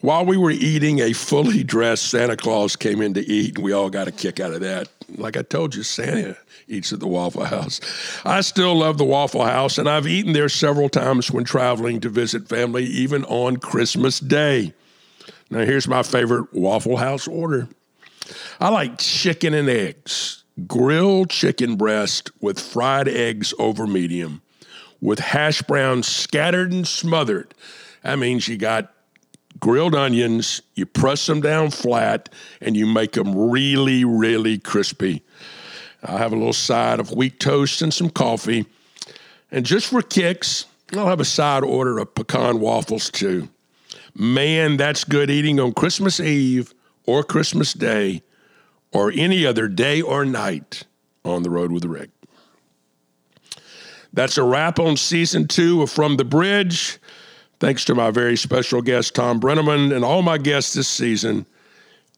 [0.07, 3.73] While we were eating, a fully dressed Santa Claus came in to eat, and we
[3.73, 4.89] all got a kick out of that.
[5.17, 6.37] Like I told you, Santa
[6.69, 7.81] eats at the Waffle House.
[8.25, 12.09] I still love the Waffle House, and I've eaten there several times when traveling to
[12.09, 14.73] visit family, even on Christmas Day.
[15.51, 17.69] Now, here's my favorite Waffle House order
[18.61, 24.41] I like chicken and eggs, grilled chicken breast with fried eggs over medium,
[25.01, 27.55] with hash browns scattered and smothered.
[28.05, 28.93] That means you got
[29.61, 32.29] grilled onions, you press them down flat,
[32.61, 35.23] and you make them really, really crispy.
[36.03, 38.67] I'll have a little side of wheat toast and some coffee.
[39.51, 43.49] And just for kicks, I'll have a side order of pecan waffles too.
[44.15, 46.73] Man, that's good eating on Christmas Eve
[47.07, 48.23] or Christmas Day
[48.93, 50.85] or any other day or night
[51.25, 52.11] on the road with Rick.
[54.13, 56.99] That's a wrap on season two of From the Bridge.
[57.59, 61.47] Thanks to my very special guest, Tom Brennaman, and all my guests this season,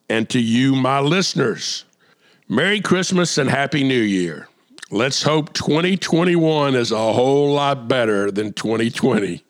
[0.09, 1.85] and to you, my listeners.
[2.49, 4.47] Merry Christmas and Happy New Year.
[4.91, 9.43] Let's hope 2021 is a whole lot better than 2020.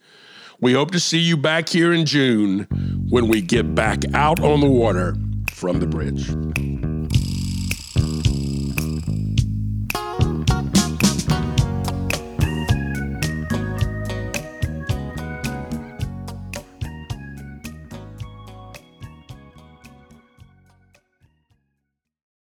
[0.60, 2.68] We hope to see you back here in June
[3.10, 5.16] when we get back out on the water
[5.54, 6.30] from the bridge.